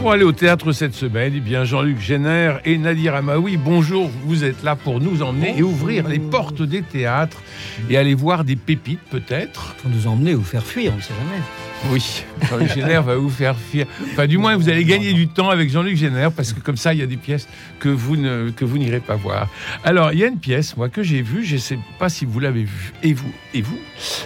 Pour 0.00 0.12
aller 0.12 0.24
au 0.24 0.32
théâtre 0.32 0.72
cette 0.72 0.94
semaine, 0.94 1.34
eh 1.36 1.40
bien 1.40 1.64
Jean-Luc 1.64 2.00
Génère 2.00 2.60
et 2.64 2.78
Nadir 2.78 3.14
Amaoui, 3.14 3.58
bonjour, 3.58 4.10
vous 4.24 4.44
êtes 4.44 4.62
là 4.62 4.74
pour 4.74 4.98
nous 4.98 5.20
emmener 5.20 5.54
et 5.58 5.62
ouvrir 5.62 6.08
les 6.08 6.18
portes 6.18 6.62
des 6.62 6.80
théâtres 6.80 7.42
et 7.90 7.98
aller 7.98 8.14
voir 8.14 8.44
des 8.44 8.56
pépites 8.56 9.02
peut-être. 9.10 9.74
Pour 9.74 9.90
nous 9.90 10.06
emmener 10.06 10.34
ou 10.34 10.42
faire 10.42 10.64
fuir, 10.64 10.92
on 10.94 10.96
ne 10.96 11.02
sait 11.02 11.12
jamais. 11.12 11.42
Oui, 11.90 12.24
Jean-Luc 12.48 12.72
Génère 12.72 13.02
va 13.02 13.16
vous 13.16 13.28
faire 13.28 13.54
fuir. 13.58 13.86
Enfin 14.12 14.26
du 14.26 14.38
moins 14.38 14.56
vous 14.56 14.70
allez 14.70 14.84
gagner 14.84 15.12
du 15.12 15.28
temps 15.28 15.50
avec 15.50 15.68
Jean-Luc 15.68 15.96
Génère 15.96 16.32
parce 16.32 16.54
que 16.54 16.60
comme 16.60 16.78
ça 16.78 16.94
il 16.94 17.00
y 17.00 17.02
a 17.02 17.06
des 17.06 17.18
pièces 17.18 17.46
que 17.78 17.90
vous 17.90 18.16
ne 18.16 18.50
que 18.50 18.64
vous 18.64 18.78
n'irez 18.78 19.00
pas 19.00 19.16
voir. 19.16 19.48
Alors 19.84 20.14
il 20.14 20.18
y 20.18 20.24
a 20.24 20.28
une 20.28 20.38
pièce 20.38 20.78
moi 20.78 20.88
que 20.88 21.02
j'ai 21.02 21.20
vue, 21.20 21.44
je 21.44 21.56
ne 21.56 21.60
sais 21.60 21.78
pas 21.98 22.08
si 22.08 22.24
vous 22.24 22.40
l'avez 22.40 22.64
vue 22.64 22.94
et 23.02 23.12
vous 23.12 23.32
et 23.52 23.60
vous, 23.60 23.78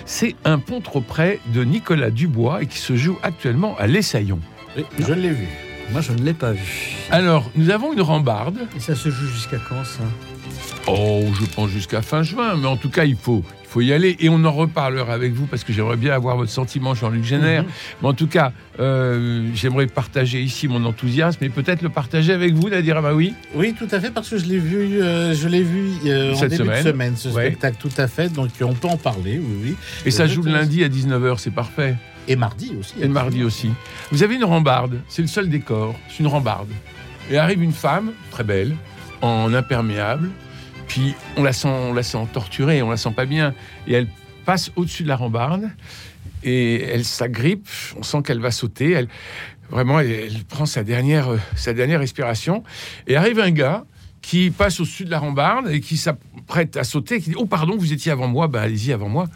c'est 0.04 0.36
un 0.44 0.60
pont 0.60 0.80
trop 0.80 1.00
près 1.00 1.40
de 1.52 1.64
Nicolas 1.64 2.10
Dubois 2.10 2.62
et 2.62 2.66
qui 2.66 2.78
se 2.78 2.94
joue 2.94 3.18
actuellement 3.24 3.76
à 3.76 3.88
l'Essaillon. 3.88 4.38
Oui, 4.76 4.84
je 4.98 5.12
l'ai 5.12 5.30
vu. 5.30 5.46
Moi, 5.92 6.00
je 6.00 6.12
ne 6.12 6.22
l'ai 6.22 6.32
pas 6.34 6.52
vu. 6.52 6.96
Alors, 7.10 7.50
nous 7.56 7.70
avons 7.70 7.92
une 7.92 8.00
rambarde. 8.00 8.58
Et 8.76 8.80
ça 8.80 8.94
se 8.94 9.10
joue 9.10 9.26
jusqu'à 9.26 9.58
quand, 9.68 9.84
ça? 9.84 10.02
Oh, 10.86 11.24
je 11.38 11.46
pense 11.46 11.70
jusqu'à 11.70 12.02
fin 12.02 12.22
juin, 12.22 12.56
mais 12.56 12.66
en 12.66 12.76
tout 12.76 12.88
cas, 12.90 13.04
il 13.04 13.16
faut, 13.16 13.42
il 13.62 13.68
faut 13.68 13.80
y 13.80 13.92
aller 13.92 14.16
et 14.20 14.28
on 14.28 14.42
en 14.44 14.52
reparlera 14.52 15.12
avec 15.14 15.32
vous 15.32 15.46
parce 15.46 15.64
que 15.64 15.72
j'aimerais 15.72 15.96
bien 15.96 16.12
avoir 16.12 16.36
votre 16.36 16.50
sentiment, 16.50 16.94
Jean-Luc 16.94 17.24
Génère. 17.24 17.62
Mhm. 17.62 17.68
Mais 18.02 18.08
en 18.08 18.12
tout 18.14 18.26
cas, 18.26 18.52
euh, 18.80 19.48
j'aimerais 19.54 19.86
partager 19.86 20.42
ici 20.42 20.68
mon 20.68 20.84
enthousiasme 20.84 21.42
et 21.44 21.48
peut-être 21.48 21.80
le 21.82 21.88
partager 21.88 22.32
avec 22.32 22.54
vous, 22.54 22.68
Nadir 22.68 22.96
Amaoui. 22.98 23.32
Oui, 23.54 23.74
tout 23.78 23.88
à 23.92 24.00
fait, 24.00 24.10
parce 24.10 24.28
que 24.28 24.36
je 24.38 24.44
l'ai 24.46 24.58
vu, 24.58 25.00
euh, 25.02 25.34
je 25.34 25.48
l'ai 25.48 25.62
vu 25.62 25.90
euh, 26.06 26.32
en 26.32 26.36
Cette 26.36 26.50
début 26.50 26.64
semaine. 26.64 26.84
de 26.84 26.88
semaine, 26.90 27.16
ce 27.16 27.28
Ouais. 27.28 27.46
spectacle, 27.46 27.76
tout 27.80 27.92
à 28.00 28.06
fait. 28.06 28.30
Donc 28.32 28.50
on 28.62 28.74
peut 28.74 28.88
en 28.88 28.96
parler, 28.98 29.38
oui, 29.42 29.56
oui. 29.62 29.76
Et 30.04 30.10
ça 30.10 30.26
joue 30.26 30.42
le 30.42 30.52
lundi 30.52 30.82
à 30.84 30.88
19h, 30.88 31.38
c'est 31.38 31.52
parfait. 31.54 31.94
Et 32.28 32.36
mardi 32.36 32.74
aussi. 32.78 32.94
Et 33.00 33.08
mardi 33.08 33.42
aussi. 33.42 33.70
Vous 34.10 34.22
avez 34.22 34.36
une 34.36 34.44
rambarde, 34.44 35.00
c'est 35.08 35.22
le 35.22 35.28
seul 35.28 35.48
décor, 35.48 35.94
c'est 36.08 36.20
une 36.20 36.26
rambarde. 36.26 36.70
Et 37.30 37.38
arrive 37.38 37.62
une 37.62 37.72
femme, 37.72 38.12
très 38.30 38.44
belle, 38.44 38.76
en 39.22 39.52
imperméable, 39.54 40.30
puis 40.86 41.14
on 41.36 41.42
la 41.42 41.52
sent, 41.52 41.68
on 41.68 41.92
la 41.92 42.02
sent 42.02 42.26
torturée, 42.32 42.82
on 42.82 42.90
la 42.90 42.96
sent 42.96 43.12
pas 43.12 43.26
bien, 43.26 43.54
et 43.86 43.94
elle 43.94 44.08
passe 44.44 44.70
au-dessus 44.76 45.02
de 45.02 45.08
la 45.08 45.16
rambarde, 45.16 45.70
et 46.42 46.82
elle 46.82 47.04
s'agrippe, 47.04 47.68
on 47.98 48.02
sent 48.02 48.22
qu'elle 48.22 48.40
va 48.40 48.50
sauter, 48.50 48.92
elle, 48.92 49.08
vraiment, 49.70 50.00
elle, 50.00 50.10
elle 50.10 50.44
prend 50.44 50.66
sa 50.66 50.84
dernière, 50.84 51.32
euh, 51.32 51.38
sa 51.56 51.72
dernière 51.72 52.00
respiration, 52.00 52.62
et 53.06 53.16
arrive 53.16 53.40
un 53.40 53.50
gars 53.50 53.84
qui 54.20 54.50
passe 54.50 54.80
au-dessus 54.80 55.04
de 55.04 55.10
la 55.10 55.18
rambarde 55.18 55.68
et 55.68 55.80
qui 55.80 55.98
s'apprête 55.98 56.76
à 56.76 56.84
sauter, 56.84 57.20
qui 57.20 57.30
dit 57.30 57.36
«Oh 57.38 57.44
pardon, 57.44 57.76
vous 57.76 57.92
étiez 57.92 58.10
avant 58.10 58.26
moi, 58.26 58.48
bah 58.48 58.62
allez-y 58.62 58.92
avant 58.92 59.08
moi». 59.08 59.26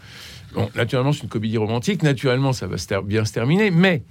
Bon, 0.53 0.69
naturellement, 0.75 1.13
c'est 1.13 1.23
une 1.23 1.29
comédie 1.29 1.57
romantique. 1.57 2.03
Naturellement, 2.03 2.53
ça 2.53 2.67
va 2.67 2.77
bien 3.01 3.25
se 3.25 3.33
terminer. 3.33 3.71
Mais 3.71 4.03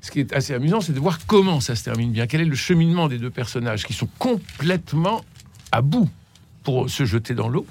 ce 0.00 0.10
qui 0.10 0.20
est 0.20 0.32
assez 0.32 0.54
amusant, 0.54 0.80
c'est 0.80 0.92
de 0.92 1.00
voir 1.00 1.18
comment 1.26 1.60
ça 1.60 1.76
se 1.76 1.84
termine 1.84 2.12
bien. 2.12 2.26
Quel 2.26 2.40
est 2.40 2.46
le 2.46 2.56
cheminement 2.56 3.08
des 3.08 3.18
deux 3.18 3.30
personnages 3.30 3.84
qui 3.84 3.92
sont 3.92 4.08
complètement 4.18 5.24
à 5.70 5.82
bout 5.82 6.08
pour 6.62 6.88
se 6.88 7.04
jeter 7.04 7.34
dans 7.34 7.48
l'eau. 7.48 7.66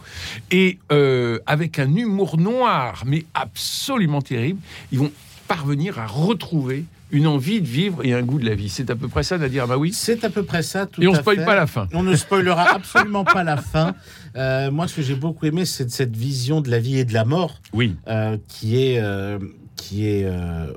Et 0.52 0.80
euh, 0.92 1.40
avec 1.46 1.80
un 1.80 1.96
humour 1.96 2.38
noir, 2.38 3.04
mais 3.06 3.26
absolument 3.34 4.22
terrible, 4.22 4.60
ils 4.92 5.00
vont 5.00 5.12
parvenir 5.48 6.00
à 6.00 6.08
retrouver 6.08 6.86
une 7.12 7.28
envie 7.28 7.62
de 7.62 7.68
vivre 7.68 8.00
et 8.04 8.14
un 8.14 8.22
goût 8.22 8.40
de 8.40 8.46
la 8.46 8.56
vie. 8.56 8.70
C'est 8.70 8.90
à 8.90 8.96
peu 8.96 9.08
près 9.08 9.24
ça, 9.24 9.38
Nadir 9.38 9.64
Amaoui. 9.66 9.94
C'est 9.94 10.24
à 10.24 10.30
peu 10.30 10.44
près 10.44 10.64
ça, 10.64 10.86
tout 10.86 11.02
Et 11.02 11.08
on 11.08 11.12
ne 11.14 11.18
spoil 11.18 11.38
fait. 11.38 11.46
pas 11.46 11.56
la 11.56 11.68
fin. 11.68 11.88
On 11.94 12.04
ne 12.04 12.16
spoilera 12.16 12.64
absolument 12.76 13.24
pas 13.24 13.44
la 13.44 13.58
fin. 13.58 13.96
Euh, 14.36 14.72
moi, 14.72 14.88
ce 14.88 14.96
que 14.96 15.02
j'ai 15.02 15.16
beaucoup 15.16 15.46
aimé, 15.46 15.66
c'est 15.66 15.90
cette 15.92 16.16
vision 16.16 16.62
de 16.62 16.70
la 16.72 16.80
vie 16.80 16.98
et 17.00 17.06
de 17.06 17.14
la 17.14 17.26
mort 17.26 17.60
Oui. 17.74 17.96
euh, 18.08 18.38
qui 18.48 18.82
est, 18.84 19.00
euh, 19.00 19.40
qui 19.76 20.08
est, 20.08 20.28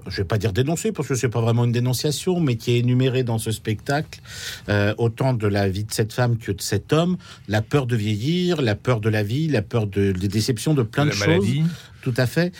je 0.08 0.16
vais 0.16 0.24
pas 0.24 0.38
dire 0.38 0.52
dénoncée 0.54 0.90
parce 0.90 1.06
que 1.06 1.14
c'est 1.14 1.28
pas 1.28 1.40
vraiment 1.42 1.64
une 1.64 1.72
dénonciation, 1.72 2.40
mais 2.40 2.56
qui 2.56 2.72
est 2.72 2.78
énumérée 2.78 3.22
dans 3.22 3.36
ce 3.38 3.52
spectacle, 3.52 4.20
autant 4.96 5.34
de 5.34 5.46
la 5.46 5.68
vie 5.68 5.84
de 5.84 5.92
cette 5.92 6.12
femme 6.14 6.38
que 6.38 6.50
de 6.52 6.62
cet 6.62 6.92
homme, 6.94 7.18
la 7.46 7.60
peur 7.60 7.86
de 7.86 7.96
vieillir, 7.96 8.62
la 8.62 8.74
peur 8.74 9.00
de 9.00 9.10
la 9.10 9.22
vie, 9.22 9.46
la 9.48 9.60
peur 9.62 9.86
de, 9.86 10.12
des 10.12 10.28
déceptions, 10.28 10.72
de 10.72 10.82
plein 10.82 11.04
de 11.04 11.14
maladie. 11.18 11.60
choses. 11.60 11.68
Tout 12.00 12.14
à 12.16 12.26
fait. 12.26 12.52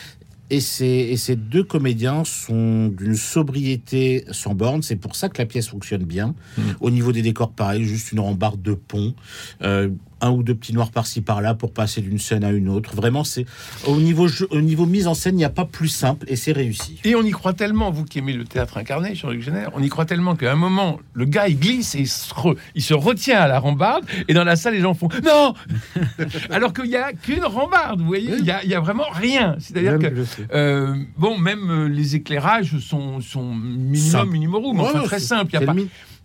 Et 0.49 0.59
ces, 0.59 0.85
et 0.85 1.17
ces 1.17 1.35
deux 1.35 1.63
comédiens 1.63 2.23
sont 2.23 2.87
d'une 2.87 3.15
sobriété 3.15 4.25
sans 4.31 4.53
borne. 4.53 4.83
C'est 4.83 4.95
pour 4.95 5.15
ça 5.15 5.29
que 5.29 5.39
la 5.39 5.45
pièce 5.45 5.69
fonctionne 5.69 6.03
bien. 6.03 6.35
Mm. 6.57 6.61
Au 6.81 6.91
niveau 6.91 7.11
des 7.11 7.21
décors, 7.21 7.51
pareil, 7.51 7.83
juste 7.83 8.11
une 8.11 8.19
rambarde 8.19 8.61
de 8.61 8.73
pont, 8.73 9.15
euh, 9.63 9.89
un 10.21 10.31
ou 10.31 10.43
deux 10.43 10.55
petits 10.55 10.73
noirs 10.73 10.91
par-ci 10.91 11.21
par-là 11.21 11.53
pour 11.55 11.71
passer 11.73 12.01
d'une 12.01 12.19
scène 12.19 12.43
à 12.43 12.51
une 12.51 12.69
autre. 12.69 12.95
Vraiment, 12.95 13.23
c'est 13.23 13.45
au 13.85 13.97
niveau 13.97 14.27
jeu- 14.27 14.47
au 14.51 14.61
niveau 14.61 14.85
mise 14.85 15.07
en 15.07 15.13
scène, 15.13 15.35
il 15.35 15.39
n'y 15.39 15.45
a 15.45 15.49
pas 15.49 15.65
plus 15.65 15.89
simple 15.89 16.25
et 16.29 16.35
c'est 16.35 16.51
réussi. 16.53 16.99
Et 17.03 17.15
on 17.15 17.23
y 17.23 17.31
croit 17.31 17.53
tellement, 17.53 17.91
vous 17.91 18.05
qui 18.05 18.19
aimez 18.19 18.33
le 18.33 18.45
théâtre 18.45 18.77
incarné, 18.77 19.13
Jean-Luc 19.15 19.41
Génère, 19.41 19.71
on 19.73 19.83
y 19.83 19.89
croit 19.89 20.05
tellement 20.05 20.35
qu'à 20.35 20.51
un 20.51 20.55
moment, 20.55 20.99
le 21.13 21.25
gars, 21.25 21.47
il 21.47 21.59
glisse 21.59 21.95
et 21.95 21.99
il 21.99 22.07
se, 22.07 22.33
re- 22.33 22.55
il 22.75 22.81
se 22.81 22.93
retient 22.93 23.39
à 23.39 23.47
la 23.47 23.59
rambarde, 23.59 24.05
et 24.27 24.33
dans 24.33 24.43
la 24.43 24.55
salle, 24.55 24.73
les 24.75 24.81
gens 24.81 24.93
font 24.93 25.09
«Non!» 25.25 25.53
Alors 26.49 26.73
qu'il 26.73 26.85
n'y 26.85 26.95
a 26.95 27.13
qu'une 27.13 27.43
rambarde, 27.43 27.99
vous 27.99 28.07
voyez, 28.07 28.35
il 28.37 28.43
n'y 28.43 28.51
a, 28.51 28.63
il 28.63 28.69
y 28.69 28.75
a 28.75 28.79
vraiment 28.79 29.05
rien. 29.13 29.55
C'est-à-dire 29.59 29.99
que, 29.99 30.13
euh, 30.53 30.95
bon, 31.17 31.37
même 31.37 31.69
euh, 31.69 31.87
les 31.87 32.15
éclairages 32.15 32.77
sont, 32.79 33.21
sont 33.21 33.53
minimum, 33.53 34.29
minimum, 34.31 34.63
mais 34.75 34.81
enfin 34.81 35.01
très 35.03 35.19
simple. 35.19 35.51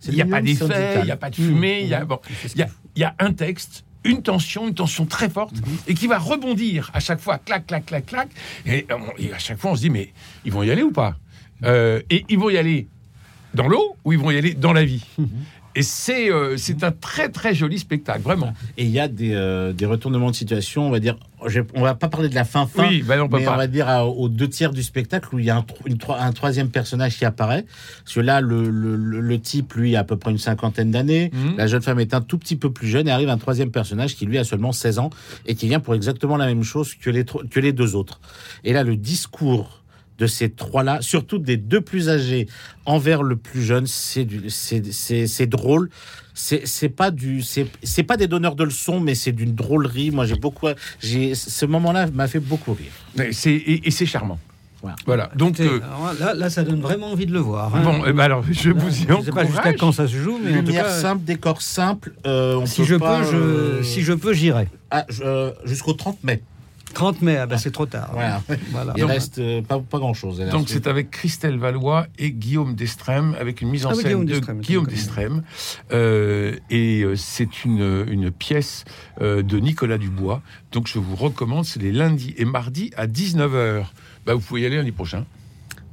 Il 0.07 0.15
n'y 0.15 0.21
a 0.21 0.25
pas, 0.25 0.41
d'effet, 0.41 0.95
il 1.01 1.05
n'y 1.05 1.11
a 1.11 1.17
pas 1.17 1.29
de 1.29 1.35
fumée, 1.35 1.81
il 1.83 1.87
y 1.89 1.93
a, 1.93 2.01
Mmh. 2.03 2.07
bon, 2.07 2.19
il 2.55 2.59
y 2.59 2.63
a, 2.63 2.67
il 2.95 3.01
y 3.01 3.05
a 3.05 3.15
un 3.19 3.33
texte, 3.33 3.83
une 4.03 4.21
tension, 4.21 4.67
une 4.67 4.73
tension 4.73 5.05
très 5.05 5.29
forte, 5.29 5.55
et 5.87 5.93
qui 5.93 6.07
va 6.07 6.17
rebondir 6.17 6.89
à 6.93 6.99
chaque 6.99 7.19
fois, 7.19 7.37
clac, 7.37 7.67
clac, 7.67 7.85
clac, 7.85 8.05
clac. 8.05 8.29
Et, 8.65 8.85
à 9.33 9.39
chaque 9.39 9.59
fois, 9.59 9.71
on 9.71 9.75
se 9.75 9.81
dit, 9.81 9.89
mais 9.89 10.11
ils 10.45 10.51
vont 10.51 10.63
y 10.63 10.71
aller 10.71 10.83
ou 10.83 10.91
pas? 10.91 11.15
Euh, 11.63 12.01
Et 12.09 12.25
ils 12.29 12.39
vont 12.39 12.49
y 12.49 12.57
aller 12.57 12.87
dans 13.53 13.67
l'eau 13.67 13.95
ou 14.03 14.13
ils 14.13 14.19
vont 14.19 14.31
y 14.31 14.37
aller 14.37 14.53
dans 14.53 14.73
la 14.73 14.83
vie? 14.83 15.05
Et 15.75 15.83
c'est 15.83 16.29
euh, 16.31 16.57
c'est 16.57 16.83
un 16.83 16.91
très, 16.91 17.29
très 17.29 17.55
joli 17.55 17.79
spectacle, 17.79 18.21
vraiment. 18.21 18.53
Et 18.77 18.83
il 18.83 18.91
y 18.91 18.99
a 18.99 19.07
des, 19.07 19.33
euh, 19.33 19.71
des 19.71 19.85
retournements 19.85 20.29
de 20.31 20.35
situation, 20.35 20.85
on 20.87 20.89
va 20.89 20.99
dire. 20.99 21.15
on 21.75 21.81
va 21.81 21.95
pas 21.95 22.09
parler 22.09 22.27
de 22.29 22.35
la 22.35 22.43
fin 22.43 22.67
fin. 22.67 22.87
Oui, 22.89 23.01
bah 23.03 23.15
on 23.23 23.27
mais 23.37 23.47
on 23.47 23.55
va 23.55 23.67
dire 23.67 23.87
à- 23.87 24.05
aux 24.05 24.27
deux 24.27 24.49
tiers 24.49 24.71
du 24.71 24.83
spectacle 24.83 25.33
où 25.33 25.39
il 25.39 25.45
y 25.45 25.49
a 25.49 25.57
un, 25.57 25.65
une 25.85 25.97
un 26.09 26.31
troisième 26.33 26.69
personnage 26.69 27.17
qui 27.17 27.23
apparaît. 27.25 27.65
Parce 28.03 28.15
que 28.15 28.19
là, 28.19 28.41
le, 28.41 28.69
le- 28.69 28.95
le- 28.97 29.39
type, 29.39 29.73
lui, 29.73 29.95
a 29.95 30.01
à 30.01 30.03
peu 30.03 30.17
près 30.17 30.31
une 30.31 30.37
cinquantaine 30.37 30.91
d'années. 30.91 31.31
Mhm. 31.33 31.55
La 31.57 31.67
jeune 31.67 31.81
femme 31.81 31.99
est 31.99 32.13
un 32.13 32.21
tout 32.21 32.37
petit 32.37 32.57
peu 32.57 32.71
plus 32.71 32.87
jeune 32.87 33.07
et 33.07 33.11
arrive 33.11 33.29
un 33.29 33.37
troisième 33.37 33.71
personnage 33.71 34.15
qui, 34.15 34.25
lui, 34.25 34.37
a 34.37 34.43
seulement 34.43 34.71
16 34.73 34.99
ans 34.99 35.09
et 35.45 35.55
qui 35.55 35.67
vient 35.67 35.79
pour 35.79 35.95
exactement 35.95 36.37
la 36.37 36.47
même 36.47 36.63
chose 36.63 36.95
que 36.95 37.09
les, 37.09 37.23
que 37.23 37.59
les 37.59 37.71
deux 37.71 37.95
autres. 37.95 38.19
Et 38.65 38.73
là, 38.73 38.83
le 38.83 38.95
discours 38.97 39.80
de 40.17 40.27
ces 40.27 40.49
trois-là, 40.49 40.99
surtout 41.01 41.39
des 41.39 41.57
deux 41.57 41.81
plus 41.81 42.09
âgés 42.09 42.47
envers 42.85 43.23
le 43.23 43.35
plus 43.35 43.63
jeune, 43.63 43.87
c'est 43.87 44.25
du- 44.25 44.49
c'est- 44.49 44.91
drôle. 45.47 45.89
C'est 46.33 46.65
c'est 46.65 46.89
pas 46.89 47.11
du, 47.11 47.41
c'est 47.41 47.67
c'est 47.83 48.03
pas 48.03 48.15
des 48.17 48.27
donneurs 48.27 48.55
de 48.55 48.63
leçons, 48.63 48.99
mais 49.01 49.15
c'est 49.15 49.31
d'une 49.33 49.53
drôlerie. 49.53 50.11
Moi, 50.11 50.25
j'ai 50.25 50.35
beaucoup, 50.35 50.67
j'ai 51.01 51.35
ce 51.35 51.65
moment-là 51.65 52.07
m'a 52.13 52.27
fait 52.27 52.39
beaucoup 52.39 52.73
rire. 52.73 52.91
Mais 53.17 53.31
c'est- 53.33 53.51
Et, 53.51 53.87
et 53.87 53.91
c'est 53.91 54.05
charmant. 54.05 54.39
Voilà. 54.81 54.95
Voilà. 55.05 55.29
Donc, 55.35 55.59
euh, 55.59 55.79
là, 56.19 56.33
là, 56.33 56.49
ça 56.49 56.63
donne 56.63 56.81
vraiment 56.81 57.11
envie 57.11 57.25
de 57.27 57.33
le 57.33 57.39
voir. 57.39 57.75
hein. 57.75 57.81
bon, 57.83 58.01
eh 58.07 58.13
ben 58.13 58.23
alors, 58.23 58.43
je 58.49 58.71
vous 58.71 58.89
y 58.89 59.05
je 59.07 59.13
ne 59.13 59.21
sais 59.23 59.31
pas 59.31 59.43
jusqu'à 59.45 59.59
encourage. 59.59 59.75
quand 59.77 59.91
ça 59.91 60.07
se 60.07 60.15
joue, 60.15 60.39
mais 60.43 60.51
en 60.53 60.59
tout 60.61 60.65
Lumière 60.67 60.85
cas, 60.85 60.89
simple, 61.01 61.23
décor 61.23 61.61
simple. 61.61 62.13
euh, 62.25 62.55
on 62.55 62.65
si 62.65 62.81
peut 62.81 62.87
je 62.87 62.95
pas, 62.95 63.19
peux, 63.19 63.25
je, 63.31 63.35
euh, 63.37 63.83
si 63.83 64.01
je 64.01 64.13
peux, 64.13 64.33
j'irai. 64.33 64.67
ah, 64.89 65.05
euh, 65.23 65.51
jusqu'au 65.65 65.93
30 65.93 66.23
mai. 66.23 66.41
30 66.93 67.21
mai, 67.21 67.37
ah 67.37 67.45
bah, 67.45 67.57
c'est 67.57 67.71
trop 67.71 67.85
tard. 67.85 68.09
Voilà. 68.13 68.41
Voilà. 68.71 68.93
Il 68.97 69.05
reste 69.05 69.39
euh, 69.39 69.61
pas, 69.61 69.79
pas 69.79 69.99
grand-chose. 69.99 70.39
Donc 70.51 70.69
c'est 70.69 70.87
avec 70.87 71.11
Christelle 71.11 71.57
Valois 71.57 72.07
et 72.17 72.31
Guillaume 72.31 72.75
Destrême, 72.75 73.35
avec 73.39 73.61
une 73.61 73.69
mise 73.69 73.85
en 73.85 73.89
Ah 73.89 73.93
oui, 73.93 74.01
scène 74.01 74.05
Guillaume 74.05 74.25
de 74.25 74.33
Destrême, 74.33 74.61
Guillaume 74.61 74.87
Destrême. 74.87 75.43
Euh, 75.91 76.55
et 76.69 77.03
euh, 77.03 77.15
c'est 77.15 77.65
une, 77.65 78.05
une 78.09 78.31
pièce 78.31 78.85
euh, 79.21 79.41
de 79.43 79.59
Nicolas 79.59 79.97
Dubois. 79.97 80.41
Donc 80.71 80.87
je 80.87 80.99
vous 80.99 81.15
recommande, 81.15 81.65
c'est 81.65 81.81
les 81.81 81.91
lundis 81.91 82.33
et 82.37 82.45
mardis 82.45 82.91
à 82.95 83.07
19h. 83.07 83.85
Bah, 84.25 84.33
vous 84.33 84.41
pouvez 84.41 84.61
y 84.61 84.65
aller 84.65 84.77
lundi 84.77 84.91
prochain. 84.91 85.25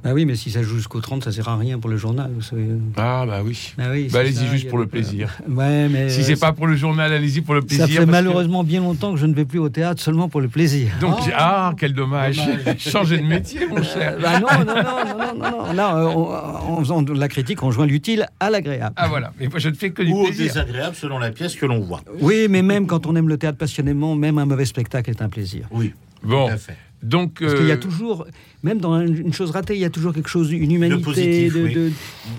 Bah 0.01 0.11
oui, 0.13 0.23
mais 0.25 0.35
si 0.35 0.49
ça 0.49 0.63
joue 0.63 0.77
jusqu'au 0.77 1.01
30, 1.01 1.25
ça 1.25 1.31
sert 1.33 1.49
à 1.49 1.57
rien 1.57 1.77
pour 1.77 1.89
le 1.89 1.97
journal. 1.97 2.31
Vous 2.33 2.41
savez. 2.41 2.67
Ah 2.95 3.25
bah 3.27 3.41
oui. 3.43 3.73
Bah 3.77 3.83
oui, 3.91 4.07
Bah, 4.11 4.19
allez-y 4.19 4.47
juste 4.47 4.69
pour 4.69 4.77
le 4.77 4.87
plaisir. 4.87 5.37
Ouais, 5.49 5.89
mais 5.89 6.09
Si 6.09 6.23
c'est 6.23 6.39
pas 6.39 6.53
pour 6.53 6.67
le 6.67 6.77
journal, 6.77 7.11
allez-y 7.11 7.41
pour 7.41 7.53
le 7.53 7.61
plaisir. 7.61 7.85
Ça 7.85 7.91
fait 7.91 8.05
que- 8.05 8.09
malheureusement 8.09 8.63
bien 8.63 8.79
longtemps 8.79 9.11
que 9.13 9.19
je 9.19 9.25
ne 9.25 9.33
vais 9.33 9.43
plus 9.43 9.59
au 9.59 9.67
théâtre 9.67 10.01
seulement 10.01 10.29
pour 10.29 10.39
le 10.39 10.47
plaisir. 10.47 10.91
Donc 11.01 11.15
Oh. 11.21 11.29
ah 11.35 11.73
quel 11.77 11.91
dommage. 11.93 12.37
Dommage. 12.37 12.77
Changez 12.79 13.17
de 13.17 13.23
métier 13.23 13.67
mon 13.67 13.83
cher. 13.83 14.15
Euh, 14.17 14.21
bah 14.21 14.39
non, 14.39 14.47
non, 14.65 14.73
non, 14.73 14.83
non, 14.83 15.17
non, 15.17 15.51
non, 15.51 15.65
non. 15.67 15.73
Là, 15.73 15.97
euh, 15.97 16.05
on- 16.15 16.75
en 16.75 16.79
faisant 16.79 17.01
de 17.01 17.11
la 17.11 17.27
critique, 17.27 17.61
on 17.61 17.71
joint 17.71 17.85
l'utile 17.85 18.25
à 18.39 18.49
l'agréable. 18.49 18.93
Ah 18.95 19.09
voilà. 19.09 19.33
Mais 19.39 19.47
moi 19.49 19.59
je 19.59 19.67
ne 19.67 19.73
fais 19.75 19.89
que 19.91 20.01
du 20.01 20.11
Ou 20.13 20.19
au 20.21 20.23
plaisir. 20.27 20.45
désagréable 20.45 20.95
selon 20.95 21.19
la 21.19 21.31
pièce 21.31 21.55
que 21.55 21.65
l'on 21.65 21.79
voit. 21.81 22.01
Oui, 22.21 22.47
mais 22.49 22.61
même 22.61 22.87
quand 22.87 23.05
on 23.05 23.15
aime 23.17 23.27
le 23.27 23.37
théâtre 23.37 23.57
passionnément, 23.57 24.15
même 24.15 24.37
un 24.37 24.45
mauvais 24.45 24.63
spectacle 24.65 25.09
est 25.09 25.21
un 25.21 25.27
plaisir. 25.29 25.67
Oui. 25.71 25.93
Bon, 26.23 26.47
Tout 26.47 26.53
à 26.53 26.57
fait. 26.57 26.77
Donc 27.01 27.39
Parce 27.39 27.53
qu'il 27.55 27.67
y 27.67 27.71
a 27.71 27.75
euh, 27.75 27.77
toujours, 27.77 28.25
même 28.63 28.79
dans 28.79 28.99
une 29.05 29.31
chose 29.33 29.51
ratée, 29.51 29.73
il 29.75 29.79
y 29.79 29.85
a 29.85 29.89
toujours 29.89 30.13
quelque 30.13 30.29
chose, 30.29 30.51
une 30.51 30.71
humanité. 30.71 31.01
positif, 31.01 31.53
de- 31.53 31.61
oui. 31.63 31.73
de- 31.73 31.91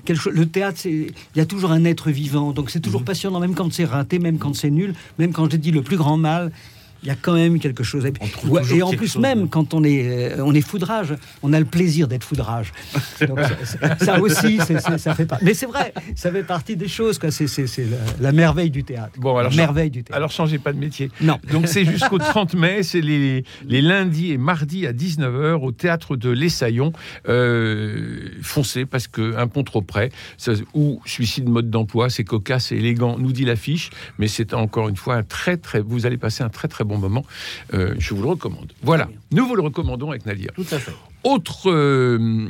quelque 0.05 0.21
chose- 0.21 0.35
le 0.35 0.47
théâtre, 0.47 0.79
c'est- 0.81 0.91
il 1.35 1.39
y 1.39 1.41
a 1.41 1.47
toujours 1.47 1.73
un 1.73 1.85
être 1.85 2.11
vivant. 2.11 2.53
Donc 2.53 2.71
c'est 2.71 2.79
Mhm. 2.79 2.83
toujours 2.85 3.03
passionnant, 3.05 3.41
même 3.41 3.55
quand 3.55 3.73
c'est 3.73 3.85
raté, 3.87 4.19
même 4.19 4.39
quand 4.39 4.55
c'est 4.55 4.71
nul, 4.71 4.95
même 5.19 5.33
quand 5.33 5.51
j'ai 5.51 5.59
dit 5.59 5.71
le 5.71 5.83
plus 5.83 5.97
grand 5.97 6.17
mal. 6.19 6.53
Il 7.03 7.09
y 7.09 7.11
a 7.11 7.17
quand 7.21 7.33
même 7.35 7.59
quelque 7.59 7.83
chose. 7.83 8.05
Et, 8.07 8.13
toujours 8.13 8.61
et 8.73 8.83
en 8.83 8.91
plus, 8.91 9.13
chose. 9.15 9.23
même 9.23 9.49
quand 9.49 9.73
on 9.75 9.83
est, 9.85 10.37
euh, 10.39 10.45
on 10.45 10.55
est 10.55 10.61
foudrage, 10.61 11.15
on 11.43 11.53
a 11.53 11.59
le 11.59 11.65
plaisir 11.65 12.09
d'être 12.09 12.25
foudrage. 12.25 12.73
Donc, 13.27 13.39
ça, 13.41 13.57
ça- 13.65 14.05
ça 14.05 14.21
aussi, 14.21 14.59
c'est- 14.67 14.79
c'est- 14.81 14.99
ça 14.99 15.15
fait 15.15 15.25
pas. 15.27 15.39
Mais 15.43 15.55
c'est 15.55 15.67
vrai, 15.67 15.95
ça 16.15 16.31
fait 16.31 16.43
partie 16.43 16.77
des 16.77 16.89
choses. 16.89 17.19
C'est 17.31 17.47
c'est- 17.49 17.67
c'est 17.67 17.85
la, 17.85 17.97
la 18.21 18.33
merveille 18.33 18.71
du 18.71 18.85
théâtre. 18.85 19.13
Bon, 19.19 19.37
alors, 19.37 19.51
la 19.51 19.57
merveille 19.57 19.91
du 19.91 20.03
théâtre. 20.05 20.17
alors 20.17 20.31
changez 20.31 20.59
pas 20.59 20.73
de 20.73 20.79
métier. 20.79 21.11
non. 21.21 21.39
Donc 21.53 21.69
c'est 21.69 21.85
jusqu'au 21.85 22.19
30 22.19 22.55
mai, 22.55 22.83
c'est 22.83 23.01
les, 23.01 23.45
les 23.67 23.81
lundis 23.83 24.33
et 24.33 24.39
mardis 24.39 24.87
à 24.87 24.93
19h 24.93 25.63
au 25.63 25.73
théâtre 25.73 26.17
de 26.17 26.29
l'Essaillon. 26.31 26.93
Euh, 27.29 28.29
foncez 28.43 28.85
parce 28.87 29.09
que 29.09 29.37
un 29.37 29.47
pont 29.47 29.65
trop 29.65 29.83
près, 29.83 30.11
ça- 30.37 30.53
ou 30.75 31.01
suicide 31.07 31.49
mode 31.49 31.71
d'emploi, 31.71 32.11
c'est 32.11 32.25
cocasse 32.25 32.73
et 32.73 32.77
élégant, 32.77 33.17
nous 33.19 33.33
dit 33.33 33.45
l'affiche, 33.45 33.91
mais 34.19 34.29
c'est 34.29 34.53
encore 34.55 34.89
une 34.89 34.97
fois 34.97 35.15
un 35.17 35.23
très 35.23 35.57
très, 35.57 35.81
vous 35.81 36.07
allez 36.07 36.19
passer 36.19 36.43
un 36.43 36.49
très 36.49 36.69
très 36.69 36.85
bon 36.85 36.90
moment. 36.99 37.25
Euh, 37.75 37.95
je 37.99 38.15
vous 38.15 38.23
le 38.23 38.29
recommande. 38.29 38.73
Voilà, 38.83 39.09
nous 39.33 39.47
vous 39.47 39.55
le 39.57 39.63
recommandons 39.63 40.11
avec 40.11 40.27
Nadia. 40.27 40.51
Tout 40.55 40.67
à 40.73 40.79
fait. 40.79 40.93
Autre 41.25 41.71
euh, 41.71 42.49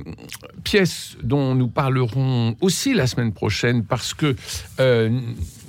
pièce 0.64 1.16
dont 1.22 1.54
nous 1.54 1.68
parlerons 1.68 2.56
aussi 2.60 2.94
la 2.94 3.06
semaine 3.06 3.32
prochaine, 3.32 3.84
parce 3.84 4.14
que 4.14 4.36
euh, 4.78 5.20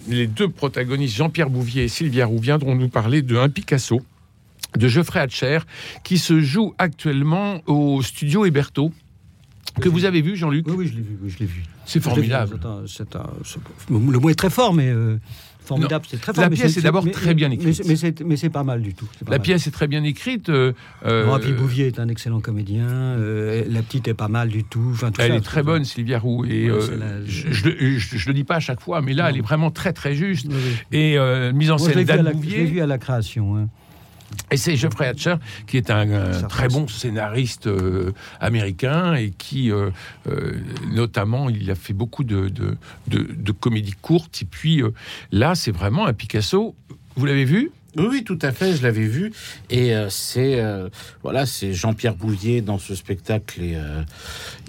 les 0.07 0.27
deux 0.27 0.49
protagonistes, 0.49 1.15
Jean-Pierre 1.15 1.49
Bouvier 1.49 1.85
et 1.85 1.87
Sylvia 1.87 2.25
Roux, 2.25 2.39
viendront 2.39 2.75
nous 2.75 2.89
parler 2.89 3.21
de 3.21 3.37
un 3.37 3.49
Picasso 3.49 4.01
de 4.77 4.87
Geoffrey 4.87 5.19
Hatcher, 5.19 5.59
qui 6.03 6.17
se 6.17 6.39
joue 6.41 6.73
actuellement 6.77 7.61
au 7.67 8.01
studio 8.01 8.45
Héberto, 8.45 8.91
que 9.81 9.89
vous 9.89 10.05
avez 10.05 10.21
vu, 10.21 10.35
Jean-Luc? 10.35 10.65
Oui, 10.67 10.75
oui, 10.77 10.87
je 10.87 10.93
l'ai 11.39 11.45
vu. 11.45 11.61
Oui. 11.63 11.69
C'est 11.85 12.01
formidable. 12.01 12.59
Un- 12.63 12.83
un- 13.19 13.29
le 14.11 14.19
mot 14.19 14.29
est 14.29 14.35
très 14.35 14.49
fort, 14.49 14.73
mais 14.73 14.89
euh, 14.89 15.17
formidable, 15.63 16.05
c'est 16.09 16.19
très 16.19 16.33
fort. 16.33 16.43
la 16.43 16.49
pièce 16.49 16.75
est 16.77 16.81
d'abord 16.81 17.09
très 17.11 17.33
bien 17.33 17.49
écrite. 17.51 17.83
Mais, 17.87 17.95
c'est- 17.95 18.21
mais 18.21 18.35
c'est 18.37 18.49
pas 18.49 18.63
mal 18.63 18.81
du 18.81 18.93
tout. 18.93 19.07
La 19.25 19.31
mal. 19.31 19.41
pièce 19.41 19.67
est 19.67 19.71
très 19.71 19.87
bien 19.87 20.03
écrite. 20.03 20.49
euh, 20.49 20.73
euh, 21.05 21.25
Non, 21.25 21.37
et 21.37 21.41
puis 21.41 21.53
Bouvier 21.53 21.87
est 21.87 21.99
un 21.99 22.07
excellent 22.09 22.39
comédien. 22.41 22.87
euh, 22.87 23.63
la 23.69 23.81
petite 23.81 24.07
est 24.07 24.13
pas 24.13 24.27
mal 24.27 24.49
du 24.49 24.63
tout. 24.63 24.89
Enfin, 24.91 25.11
tout 25.11 25.21
Elle 25.21 25.31
ça, 25.31 25.37
est 25.37 25.41
très 25.41 25.63
bonne, 25.63 25.85
Sylvia 25.85 26.19
Roux. 26.19 26.45
Et 26.45 26.69
Ouais, 26.71 26.77
euh, 26.77 26.97
la- 26.97 27.25
je, 27.25 27.51
je, 27.51 28.27
le- 28.27 28.33
dis 28.33 28.43
pas 28.43 28.55
à 28.55 28.59
chaque 28.59 28.81
fois, 28.81 29.01
mais 29.01 29.13
là, 29.13 29.23
Non. 29.23 29.29
elle 29.29 29.37
est 29.37 29.41
vraiment 29.41 29.71
très 29.71 29.93
très 29.93 30.15
juste. 30.15 30.47
Oui, 30.49 30.55
oui. 30.91 30.97
Et 30.97 31.17
mise 31.53 31.71
en 31.71 31.77
Moi, 31.77 31.89
scène 31.89 32.03
d'Anne 32.03 32.23
la- 32.25 32.31
je 32.31 32.35
Bouvier. 32.35 32.57
l'ai 32.59 32.65
vu 32.65 32.81
à 32.81 32.87
la 32.87 32.97
création. 32.97 33.55
hein. 33.57 33.67
Et 34.51 34.57
c'est 34.57 34.75
Geoffrey 34.75 35.07
Hatcher, 35.07 35.35
qui 35.65 35.77
est 35.77 35.89
un, 35.89 36.11
un 36.11 36.33
Ça 36.33 36.47
très 36.47 36.67
bon 36.67 36.87
scénariste 36.87 37.67
euh, 37.67 38.11
américain 38.39 39.13
et 39.13 39.29
qui, 39.31 39.71
euh, 39.71 39.91
euh, 40.27 40.59
notamment, 40.91 41.49
il 41.49 41.71
a 41.71 41.75
fait 41.75 41.93
beaucoup 41.93 42.23
de, 42.25 42.49
de, 42.49 42.75
de- 43.07 43.27
de 43.33 43.51
comédies 43.53 43.95
courtes. 44.01 44.41
Et 44.41 44.45
puis 44.45 44.81
euh, 44.83 44.91
là, 45.31 45.55
c'est 45.55 45.71
vraiment 45.71 46.05
un 46.05 46.13
Picasso. 46.13 46.75
Vous 47.15 47.25
l'avez 47.25 47.45
vu? 47.45 47.71
Oui, 47.97 48.05
oui, 48.09 48.23
tout 48.23 48.39
à 48.41 48.51
fait, 48.53 48.73
je 48.75 48.83
l'avais 48.83 49.05
vu. 49.05 49.33
Et 49.69 49.93
euh, 49.93 50.09
c'est 50.09 50.61
euh, 50.61 50.87
voilà, 51.23 51.45
c'est 51.45 51.73
Jean-Pierre 51.73 52.15
Bouvier 52.15 52.61
dans 52.61 52.77
ce 52.77 52.95
spectacle. 52.95 53.61
Et, 53.61 53.75
euh, 53.75 54.01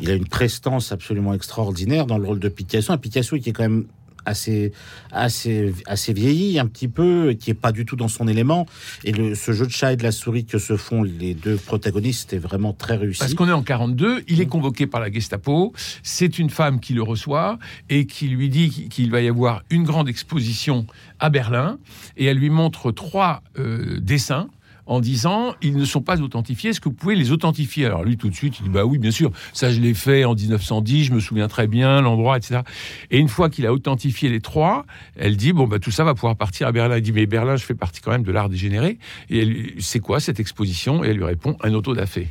il 0.00 0.10
a 0.10 0.14
une 0.14 0.26
prestance 0.26 0.90
absolument 0.92 1.32
extraordinaire 1.34 2.06
dans 2.06 2.18
le 2.18 2.26
rôle 2.26 2.40
de 2.40 2.48
Picasso. 2.48 2.92
Un 2.92 2.98
Picasso 2.98 3.36
qui 3.38 3.50
est 3.50 3.52
quand 3.52 3.62
même 3.62 3.86
assez, 4.24 4.72
assez, 5.10 5.74
assez 5.86 6.12
vieilli 6.12 6.58
un 6.58 6.66
petit 6.66 6.88
peu, 6.88 7.34
qui 7.38 7.50
est 7.50 7.54
pas 7.54 7.72
du 7.72 7.84
tout 7.84 7.96
dans 7.96 8.08
son 8.08 8.28
élément. 8.28 8.66
Et 9.04 9.34
ce 9.34 9.52
jeu 9.52 9.66
de 9.66 9.72
chat 9.72 9.92
et 9.92 9.96
de 9.96 10.02
la 10.02 10.12
souris 10.12 10.44
que 10.44 10.58
se 10.58 10.76
font 10.76 11.02
les 11.02 11.34
deux 11.34 11.56
protagonistes 11.56 12.32
est 12.32 12.38
vraiment 12.38 12.72
très 12.72 12.96
réussi. 12.96 13.20
Parce 13.20 13.34
qu'on 13.34 13.48
est 13.48 13.52
en 13.52 13.62
42, 13.62 14.24
il 14.28 14.40
est 14.40 14.46
convoqué 14.46 14.86
par 14.86 15.00
la 15.00 15.10
Gestapo, 15.10 15.72
c'est 16.02 16.38
une 16.38 16.50
femme 16.50 16.80
qui 16.80 16.94
le 16.94 17.02
reçoit 17.02 17.58
et 17.88 18.06
qui 18.06 18.28
lui 18.28 18.48
dit 18.48 18.88
qu'il 18.88 19.10
va 19.10 19.20
y 19.20 19.28
avoir 19.28 19.62
une 19.70 19.84
grande 19.84 20.08
exposition 20.08 20.86
à 21.19 21.30
Berlin, 21.30 21.78
et 22.16 22.24
elle 22.26 22.38
lui 22.38 22.50
montre 22.50 22.90
trois 22.90 23.42
euh, 23.58 24.00
dessins 24.00 24.48
en 24.87 25.00
disant 25.00 25.55
ils 25.62 25.76
ne 25.76 25.84
sont 25.84 26.00
pas 26.00 26.20
authentifiés, 26.20 26.70
est-ce 26.70 26.81
que 26.81 26.88
vous 26.88 26.94
pouvez 26.94 27.14
les 27.14 27.31
authentifier 27.31 27.87
Alors 27.87 28.05
lui 28.05 28.17
tout 28.17 28.29
de 28.29 28.34
suite 28.34 28.58
il 28.61 28.64
dit 28.64 28.69
bah 28.69 28.84
oui 28.84 28.99
bien 28.99 29.11
sûr, 29.11 29.31
ça 29.52 29.70
je 29.70 29.81
l'ai 29.81 29.94
fait 29.94 30.25
en 30.25 30.34
1910, 30.34 31.05
je 31.05 31.12
me 31.12 31.20
souviens 31.20 31.49
très 31.49 31.67
bien 31.67 32.00
l'endroit 32.00 32.37
etc. 32.37 32.61
Et 33.11 33.19
une 33.19 33.29
fois 33.29 33.50
qu'il 33.50 33.67
a 33.67 33.73
authentifié 33.73 34.29
les 34.29 34.40
trois, 34.40 34.84
elle 35.17 35.37
dit 35.37 35.52
bon 35.52 35.67
bah 35.67 35.79
tout 35.79 35.90
ça 35.90 36.05
va 36.05 36.14
pouvoir 36.14 36.37
partir 36.37 36.67
à 36.67 36.73
Berlin. 36.73 36.96
Il 36.96 37.02
dit 37.02 37.12
mais 37.12 37.26
Berlin 37.26 37.56
je 37.56 37.64
fais 37.64 37.75
partie 37.75 38.00
quand 38.00 38.11
même 38.11 38.25
de 38.25 38.32
l'art 38.32 38.49
dégénéré 38.49 38.99
et 39.31 39.75
c'est 39.79 40.00
quoi 40.00 40.20
cette 40.20 40.40
exposition? 40.40 41.05
Et 41.05 41.08
elle 41.08 41.17
lui 41.17 41.25
répond 41.25 41.56
un 41.62 41.75
autodafé. 41.75 42.29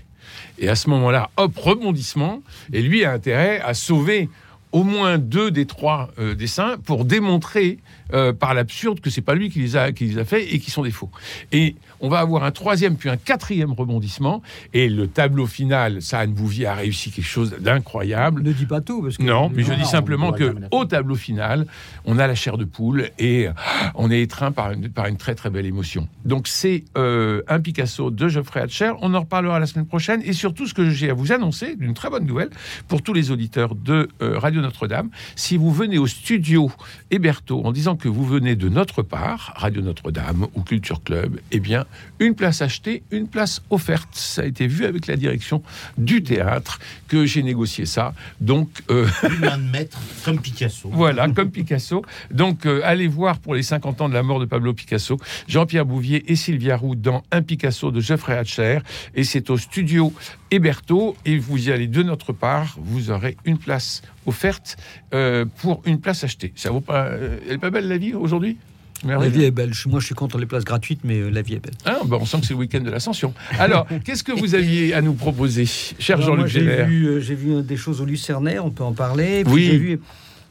Et 0.59 0.69
à 0.69 0.75
ce 0.75 0.89
moment-là, 0.89 1.29
hop, 1.37 1.57
rebondissement. 1.57 2.41
Et 2.73 2.81
lui 2.81 3.03
a 3.03 3.11
intérêt 3.11 3.59
à 3.61 3.73
sauver 3.73 4.29
au 4.71 4.83
moins 4.83 5.17
deux 5.17 5.51
des 5.51 5.65
trois 5.65 6.11
euh, 6.19 6.33
dessins 6.33 6.77
pour 6.83 7.03
démontrer 7.05 7.79
euh, 8.13 8.33
par 8.33 8.53
l'absurde 8.53 8.99
que 8.99 9.09
c'est 9.09 9.21
pas 9.21 9.35
lui 9.35 9.49
qui 9.49 9.59
les 9.59 9.75
a 9.75 9.91
qui 9.91 10.05
les 10.05 10.17
a 10.17 10.25
fait 10.25 10.53
et 10.53 10.59
qui 10.59 10.71
sont 10.71 10.83
des 10.83 10.91
faux. 10.91 11.09
Et 11.51 11.75
on 11.99 12.09
va 12.09 12.19
avoir 12.19 12.43
un 12.43 12.51
troisième 12.51 12.97
puis 12.97 13.09
un 13.09 13.17
quatrième 13.17 13.71
rebondissement 13.73 14.41
et 14.73 14.89
le 14.89 15.07
tableau 15.07 15.47
final, 15.47 16.01
ça 16.01 16.19
Anne 16.19 16.33
Bouvier 16.33 16.65
a 16.65 16.75
réussi 16.75 17.11
quelque 17.11 17.25
chose 17.25 17.55
d'incroyable. 17.59 18.41
Ne 18.41 18.53
dis 18.53 18.65
pas 18.65 18.81
tout. 18.81 19.01
Parce 19.01 19.17
que 19.17 19.23
Non, 19.23 19.51
mais 19.53 19.63
je 19.63 19.73
dis 19.73 19.85
simplement 19.85 20.31
que 20.31 20.55
au 20.71 20.85
tableau 20.85 21.15
final, 21.15 21.65
on 22.05 22.17
a 22.17 22.27
la 22.27 22.35
chair 22.35 22.57
de 22.57 22.65
poule 22.65 23.09
et 23.19 23.47
ah, 23.47 23.91
on 23.95 24.11
est 24.11 24.21
étreint 24.21 24.51
par 24.51 24.71
une, 24.71 24.89
par 24.89 25.07
une 25.07 25.17
très 25.17 25.35
très 25.35 25.49
belle 25.49 25.65
émotion. 25.65 26.07
Donc 26.25 26.47
c'est 26.47 26.83
euh, 26.97 27.41
un 27.47 27.59
Picasso 27.59 28.11
de 28.11 28.27
Geoffrey 28.27 28.61
Hatcher. 28.61 28.91
On 29.01 29.13
en 29.13 29.21
reparlera 29.21 29.59
la 29.59 29.65
semaine 29.65 29.85
prochaine 29.85 30.21
et 30.23 30.33
surtout 30.33 30.67
ce 30.67 30.73
que 30.73 30.89
j'ai 30.89 31.09
à 31.09 31.13
vous 31.13 31.31
annoncer, 31.31 31.75
d'une 31.75 31.93
très 31.93 32.09
bonne 32.09 32.25
nouvelle 32.25 32.49
pour 32.87 33.01
tous 33.01 33.13
les 33.13 33.31
auditeurs 33.31 33.75
de 33.75 34.09
euh, 34.21 34.37
Radio 34.39 34.61
Notre-Dame. 34.61 35.09
Si 35.35 35.57
vous 35.57 35.71
venez 35.71 35.97
au 35.97 36.07
studio 36.07 36.71
Héberto 37.11 37.61
en 37.63 37.71
disant 37.71 37.95
que 38.01 38.09
vous 38.09 38.25
venez 38.25 38.55
de 38.55 38.67
notre 38.67 39.03
part, 39.03 39.53
Radio 39.55 39.81
Notre-Dame 39.81 40.47
ou 40.55 40.61
Culture 40.61 41.03
Club, 41.03 41.39
eh 41.51 41.59
bien 41.59 41.85
une 42.19 42.35
place 42.35 42.61
achetée, 42.61 43.03
une 43.11 43.27
place 43.27 43.61
offerte. 43.69 44.09
Ça 44.13 44.41
a 44.41 44.45
été 44.45 44.67
vu 44.67 44.85
avec 44.85 45.07
la 45.07 45.15
direction 45.15 45.63
du 45.97 46.23
théâtre 46.23 46.79
que 47.07 47.25
j'ai 47.25 47.43
négocié 47.43 47.85
ça. 47.85 48.13
Donc 48.41 48.69
euh, 48.89 49.07
Une 49.23 49.39
main 49.39 49.57
de 49.57 49.63
maître 49.63 49.99
comme 50.25 50.39
Picasso. 50.39 50.89
voilà, 50.91 51.29
comme 51.29 51.51
Picasso. 51.51 52.03
Donc, 52.31 52.65
euh, 52.65 52.81
allez 52.83 53.07
voir 53.07 53.39
pour 53.39 53.53
les 53.53 53.63
50 53.63 54.01
ans 54.01 54.09
de 54.09 54.13
la 54.13 54.23
mort 54.23 54.39
de 54.39 54.45
Pablo 54.45 54.73
Picasso, 54.73 55.17
Jean-Pierre 55.47 55.85
Bouvier 55.85 56.31
et 56.31 56.35
Sylvia 56.35 56.75
Roux 56.77 56.95
dans 56.95 57.23
Un 57.31 57.43
Picasso 57.43 57.91
de 57.91 58.01
Geoffrey 58.01 58.37
Hatcher. 58.37 58.79
Et 59.13 59.23
c'est 59.23 59.49
au 59.49 59.57
studio 59.57 60.11
Héberto. 60.51 61.15
Et 61.25 61.37
vous 61.37 61.67
y 61.67 61.71
allez 61.71 61.87
de 61.87 62.03
notre 62.03 62.33
part. 62.33 62.77
Vous 62.81 63.09
aurez 63.09 63.37
une 63.45 63.57
place 63.57 64.01
offerte 64.25 64.77
euh, 65.13 65.45
pour 65.61 65.81
une 65.85 65.99
place 65.99 66.23
achetée. 66.23 66.53
Ça 66.55 66.69
vaut 66.71 66.81
pas. 66.81 67.05
euh, 67.07 67.37
elle 67.47 67.55
est 67.55 67.57
pas 67.57 67.69
belle 67.71 67.87
la 67.87 67.97
vie 67.97 68.13
aujourd'hui? 68.13 68.57
La 69.03 69.17
vie 69.29 69.45
est 69.45 69.51
belle. 69.51 69.71
Moi, 69.87 69.99
je 69.99 70.05
suis 70.05 70.13
contre 70.13 70.37
les 70.37 70.45
places 70.45 70.63
gratuites, 70.63 70.99
mais 71.03 71.17
euh, 71.17 71.29
la 71.31 71.41
vie 71.41 71.55
est 71.55 71.59
belle. 71.59 71.73
Ah, 71.85 71.97
bah, 72.05 72.17
on 72.21 72.25
sent 72.25 72.41
que 72.41 72.45
c'est 72.45 72.53
le 72.53 72.59
week-end 72.59 72.81
de 72.81 72.91
l'ascension. 72.91 73.33
Alors, 73.57 73.87
qu'est-ce 74.05 74.23
que 74.23 74.31
vous 74.31 74.53
aviez 74.53 74.93
à 74.93 75.01
nous 75.01 75.13
proposer, 75.13 75.65
cher 75.65 76.21
Jean-Luc 76.21 76.45
j'ai 76.45 76.83
vu, 76.85 77.19
j'ai 77.19 77.33
vu 77.33 77.63
des 77.63 77.77
choses 77.77 77.99
au 77.99 78.05
Lucernaire, 78.05 78.63
on 78.63 78.69
peut 78.69 78.83
en 78.83 78.93
parler. 78.93 79.43
Puis 79.43 79.53
Oui. 79.53 79.65
J'ai 79.71 79.77
vu 79.79 79.99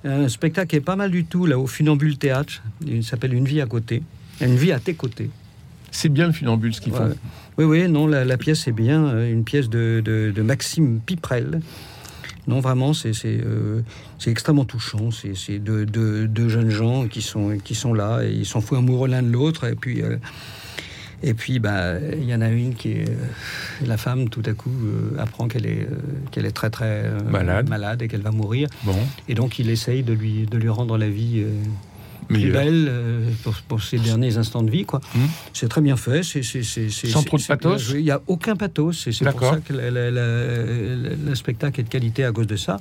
un 0.05 0.29
spectacle 0.29 0.67
qui 0.69 0.77
est 0.77 0.81
pas 0.81 0.97
mal 0.97 1.13
du 1.13 1.27
tout, 1.27 1.47
là, 1.47 1.59
au 1.61 1.69
Funambule 1.69 2.19
Théâtre. 2.19 2.61
Il 2.85 3.05
s'appelle 3.05 3.35
Une 3.35 3.45
vie 3.45 3.61
à 3.61 3.67
côté. 3.67 4.03
Une 4.41 4.57
vie 4.57 4.73
à 4.73 4.81
tes 4.81 4.95
côtés. 4.95 5.31
C'est 5.91 6.09
bien 6.09 6.27
le 6.27 6.33
funambule 6.33 6.75
ce 6.75 6.81
qu'ils 6.81 6.93
font. 6.93 7.11
Oui, 7.59 7.65
oui, 7.65 7.89
non, 7.89 8.07
la, 8.07 8.25
la 8.25 8.37
pièce 8.37 8.67
est 8.69 8.73
bien. 8.73 9.05
euh, 9.07 9.31
Une 9.33 9.45
pièce 9.45 9.69
de, 9.69 10.01
de- 10.05 10.33
de 10.35 10.43
Maxime 10.43 11.01
Piprel. 11.05 11.61
Non, 12.47 12.61
vraiment, 12.61 12.95
c'est 12.95 13.13
euh, 13.27 13.83
extrêmement 14.27 14.65
touchant. 14.65 15.11
C'est 15.11 15.59
deux, 15.59 15.85
deux- 15.87 16.27
deux 16.27 16.49
jeunes 16.49 16.71
gens 16.71 17.07
qui 17.07 17.23
sont, 17.23 17.59
qui 17.63 17.75
sont 17.75 17.93
là 17.93 18.23
et 18.23 18.31
ils 18.33 18.47
sont 18.47 18.61
fous 18.61 18.77
amoureux 18.77 19.09
l'un 19.09 19.23
de 19.23 19.31
l'autre. 19.31 19.65
Et 19.69 19.75
puis, 19.75 20.01
euh, 20.03 20.17
et 21.23 21.35
puis 21.35 21.59
bah, 21.59 21.99
il 22.01 22.25
y 22.25 22.35
en 22.35 22.41
a 22.41 22.49
une 22.49 22.75
qui 22.75 22.93
est. 22.93 23.09
euh, 23.11 23.15
la 23.87 23.97
femme, 23.99 24.31
tout 24.31 24.43
à 24.47 24.53
coup, 24.55 24.73
apprend 25.19 25.49
qu'elle 25.49 25.67
est, 25.67 25.87
qu'elle 26.31 26.47
est 26.47 26.51
très, 26.53 26.71
très 26.71 27.11
Malade. 27.29 27.69
malade 27.69 28.03
et 28.03 28.09
qu'elle 28.09 28.23
va 28.23 28.31
mourir. 28.31 28.69
Bon, 28.85 28.97
Et 29.29 29.35
donc, 29.35 29.59
il 29.59 29.69
essaye 29.71 30.03
de 30.03 30.13
lui, 30.15 30.47
de 30.47 30.57
lui 30.57 30.71
rendre 30.71 30.97
la 30.97 31.09
vie. 31.11 31.45
Euh, 32.31 32.35
plus 32.35 32.45
meilleur. 32.45 32.63
belle 32.65 32.87
euh, 32.89 33.31
pour, 33.43 33.55
pour 33.69 33.83
ses 33.83 33.99
derniers 33.99 34.37
instants 34.37 34.63
de 34.63 34.71
vie. 34.71 34.85
quoi. 34.85 35.01
Hmm. 35.15 35.27
C'est 35.53 35.69
très 35.69 35.81
bien 35.81 35.97
fait. 35.97 36.23
c'est 36.23 36.43
Sans 37.09 37.23
trop 37.23 37.37
de 37.39 37.43
pathos. 37.43 37.91
Il 37.95 38.03
n'y 38.05 38.11
a 38.11 38.21
aucun 38.27 38.57
pathos. 38.57 39.09
C'est 39.11 39.25
pour 39.31 39.41
ça 39.41 39.59
que 39.67 39.73
la- 39.73 39.91
la- 39.91 40.11
la- 40.11 40.57
la- 40.97 41.17
le 41.27 41.35
spectacle 41.35 41.81
est 41.81 41.85
de 41.85 41.89
qualité 41.89 42.25
à 42.25 42.33
cause 42.33 42.47
de 42.47 42.57
ça. 42.57 42.79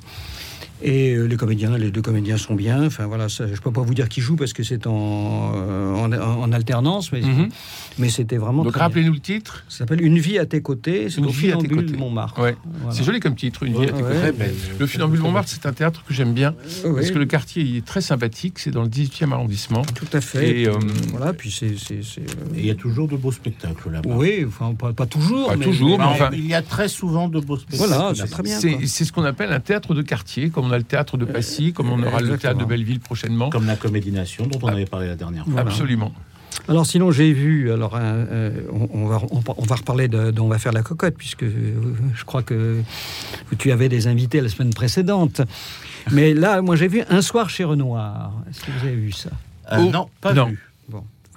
Et 0.82 1.14
euh, 1.14 1.26
les 1.26 1.36
comédiens, 1.36 1.76
les 1.76 1.90
deux 1.90 2.00
comédiens 2.02 2.36
sont 2.38 2.54
bien. 2.54 2.86
Enfin 2.86 3.06
voilà, 3.06 3.28
ça, 3.28 3.46
je 3.52 3.60
peux 3.60 3.70
pas 3.70 3.82
vous 3.82 3.94
dire 3.94 4.08
qui 4.08 4.20
joue 4.20 4.36
parce 4.36 4.52
que 4.52 4.62
c'est 4.62 4.86
en, 4.86 5.52
euh, 5.54 5.94
en, 5.94 6.12
en 6.12 6.52
alternance, 6.52 7.12
mais, 7.12 7.20
Mhm. 7.20 7.48
mais 7.98 8.08
c'était 8.08 8.38
vraiment. 8.38 8.64
Donc 8.64 8.76
rappelez-nous 8.76 9.12
le 9.12 9.20
titre. 9.20 9.64
Ça 9.68 9.78
s'appelle 9.78 10.00
Une 10.02 10.18
vie 10.18 10.38
à 10.38 10.46
tes 10.46 10.62
côtés. 10.62 11.10
C'est 11.10 11.18
Une 11.18 11.26
au 11.26 11.28
vie 11.30 11.52
à 11.52 11.56
tes 11.56 11.68
Funambule 11.68 11.86
côtés. 11.86 11.98
Montmartre. 11.98 12.40
Ouais. 12.40 12.56
Voilà. 12.80 12.94
C'est 12.96 13.04
joli 13.04 13.20
comme 13.20 13.34
titre, 13.36 13.62
une 13.64 13.74
vie 13.78 13.84
à 13.88 13.92
tes 13.92 14.02
Ouais, 14.02 14.14
côtés. 14.14 14.32
Belle. 14.32 14.54
Le 14.78 14.86
Funambule 14.86 15.20
Montmartre, 15.20 15.50
c'est 15.50 15.66
un 15.66 15.72
théâtre 15.72 16.02
que 16.06 16.14
j'aime 16.14 16.32
bien 16.32 16.54
parce 16.82 17.10
que 17.10 17.18
le 17.18 17.26
quartier 17.26 17.62
il 17.62 17.76
est 17.76 17.84
très 17.84 18.00
sympathique. 18.00 18.58
C'est 18.58 18.70
dans 18.70 18.82
le 18.82 18.88
18e 18.88 19.32
arrondissement. 19.32 19.82
Tout 19.82 20.06
à 20.14 20.20
fait. 20.20 20.48
Et, 20.48 20.62
Et, 20.62 20.68
euh, 20.68 20.72
voilà, 21.10 21.32
puis 21.32 21.50
c'est. 21.50 21.76
c'est- 21.78 22.02
c'est, 22.02 22.20
Et 22.56 22.60
il 22.60 22.66
y 22.66 22.70
a 22.70 22.74
toujours 22.74 23.06
de 23.08 23.16
beaux 23.16 23.32
spectacles 23.32 23.90
là-bas. 23.90 24.10
Oui, 24.14 24.44
enfin, 24.46 24.74
pas, 24.74 24.92
pas 24.92 25.06
toujours. 25.06 25.48
Pas 25.48 25.56
mais, 25.56 25.64
toujours, 25.66 25.98
mais 25.98 26.04
Enfin, 26.04 26.26
enfin- 26.26 26.30
il 26.32 26.46
y 26.46 26.54
a 26.54 26.62
très 26.62 26.88
souvent 26.88 27.28
de 27.28 27.38
beaux 27.40 27.56
spectacles. 27.56 27.78
Voilà, 27.88 28.02
là-bas. 28.04 28.14
c'est 28.16 28.26
très 28.30 28.42
bien. 28.42 28.58
C'est 28.86 29.04
ce 29.04 29.12
qu'on 29.12 29.24
appelle 29.24 29.52
un 29.52 29.60
théâtre 29.60 29.94
de 29.94 30.02
quartier, 30.02 30.48
comme 30.50 30.69
on 30.70 30.72
a 30.72 30.78
le 30.78 30.84
théâtre 30.84 31.16
de 31.16 31.24
Passy, 31.24 31.72
comme 31.72 31.90
on 31.90 32.02
aura 32.02 32.20
le 32.20 32.38
théâtre 32.38 32.58
de. 32.58 32.64
Belleville 32.64 33.00
prochainement. 33.00 33.50
Comme 33.50 33.66
la 33.66 33.76
Comédie 33.76 34.12
Nation 34.12 34.46
dont 34.46 34.58
on 34.62 34.68
avait 34.68 34.86
parlé 34.86 35.08
la 35.08 35.16
dernière 35.16 35.44
fois. 35.44 35.52
Voilà. 35.54 35.70
Absolument. 35.70 36.12
Alors 36.68 36.84
sinon 36.84 37.10
j'ai 37.10 37.32
vu, 37.32 37.72
alors 37.72 37.96
un- 37.96 38.00
euh, 38.02 38.50
on, 38.72 38.88
on 38.92 39.06
va 39.06 39.20
on, 39.30 39.40
on 39.56 39.64
va 39.64 39.74
reparler 39.76 40.08
de, 40.08 40.30
de 40.30 40.40
on 40.40 40.48
va 40.48 40.58
faire 40.58 40.72
la 40.72 40.82
cocotte 40.82 41.14
puisque 41.16 41.44
euh, 41.44 41.74
je 42.14 42.24
crois 42.24 42.42
que 42.42 42.82
tu 43.58 43.70
avais 43.72 43.88
des 43.88 44.06
invités 44.08 44.40
la 44.40 44.48
semaine 44.48 44.72
précédente. 44.74 45.40
Mais 46.10 46.34
là, 46.34 46.60
moi 46.60 46.76
j'ai 46.76 46.88
vu 46.88 47.02
un 47.08 47.22
soir 47.22 47.48
chez 47.50 47.64
Renoir. 47.64 48.32
Est-ce 48.50 48.60
que 48.62 48.70
vous 48.78 48.86
avez 48.86 48.96
vu 48.96 49.12
ça? 49.12 49.30
Euh, 49.72 49.76
Oh, 49.78 49.90
non, 49.90 50.08
pas 50.20 50.34
non. 50.34 50.46
vu. 50.46 50.58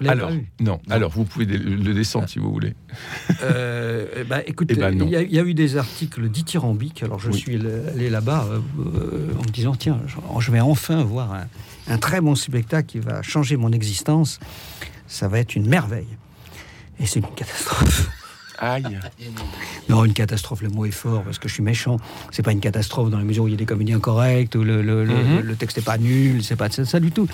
vous 0.00 0.04
l'avez 0.06 0.18
Alors, 0.20 0.28
pas 0.28 0.34
vu 0.34 0.46
non. 0.60 0.80
Alors, 0.90 1.10
vous 1.12 1.24
pouvez 1.24 1.44
le 1.46 1.94
descendre 1.94 2.28
si 2.28 2.38
vous 2.38 2.52
voulez. 2.52 2.74
Euh, 3.42 4.06
eh 4.16 4.24
ben, 4.24 4.42
écoutez, 4.46 4.74
Eh 4.76 4.80
ben, 4.80 4.92
il 5.02 5.08
y, 5.08 5.16
a- 5.16 5.22
il 5.22 5.32
y 5.32 5.38
a 5.38 5.42
eu 5.42 5.54
des 5.54 5.76
articles 5.76 6.28
dithyrambiques. 6.28 7.02
Alors 7.02 7.20
je 7.20 7.30
Oui. 7.30 7.38
suis 7.38 7.56
allé 7.56 8.10
là-bas 8.10 8.46
euh, 8.50 8.58
euh, 8.80 9.34
en 9.38 9.42
me 9.42 9.48
disant 9.52 9.74
tiens, 9.74 10.00
je, 10.06 10.16
je 10.40 10.50
vais 10.50 10.60
enfin 10.60 11.02
voir 11.04 11.32
un, 11.32 11.46
un 11.88 11.98
très 11.98 12.20
bon 12.20 12.34
spectacle 12.34 12.86
qui 12.88 12.98
va 12.98 13.22
changer 13.22 13.56
mon 13.56 13.70
existence. 13.72 14.40
Ça 15.06 15.28
va 15.28 15.38
être 15.38 15.54
une 15.54 15.68
merveille. 15.68 16.08
Et 16.98 17.06
c'est 17.06 17.20
une 17.20 17.26
catastrophe. 17.34 18.08
Aïe. 18.58 18.98
Non, 19.88 20.04
une 20.04 20.12
catastrophe, 20.12 20.62
le 20.62 20.68
mot 20.70 20.86
est 20.86 20.90
fort 20.92 21.22
parce 21.24 21.38
que 21.38 21.48
je 21.48 21.54
suis 21.54 21.62
méchant. 21.62 21.96
C'est 22.30 22.42
pas 22.42 22.52
une 22.52 22.60
catastrophe 22.60 23.10
dans 23.10 23.18
la 23.18 23.24
mesure 23.24 23.44
où 23.44 23.48
il 23.48 23.50
y 23.50 23.54
a 23.54 23.58
des 23.58 23.66
comédiens 23.66 23.98
corrects, 24.00 24.54
où 24.54 24.62
le, 24.62 24.80
le- 24.80 25.04
le- 25.04 25.40
le 25.42 25.56
texte 25.56 25.76
n'est 25.78 25.82
pas 25.82 25.98
nul, 25.98 26.42
c'est 26.44 26.54
pas 26.56 26.70
ça, 26.70 26.84
ça 26.84 27.00
du 27.00 27.10
tout. 27.10 27.26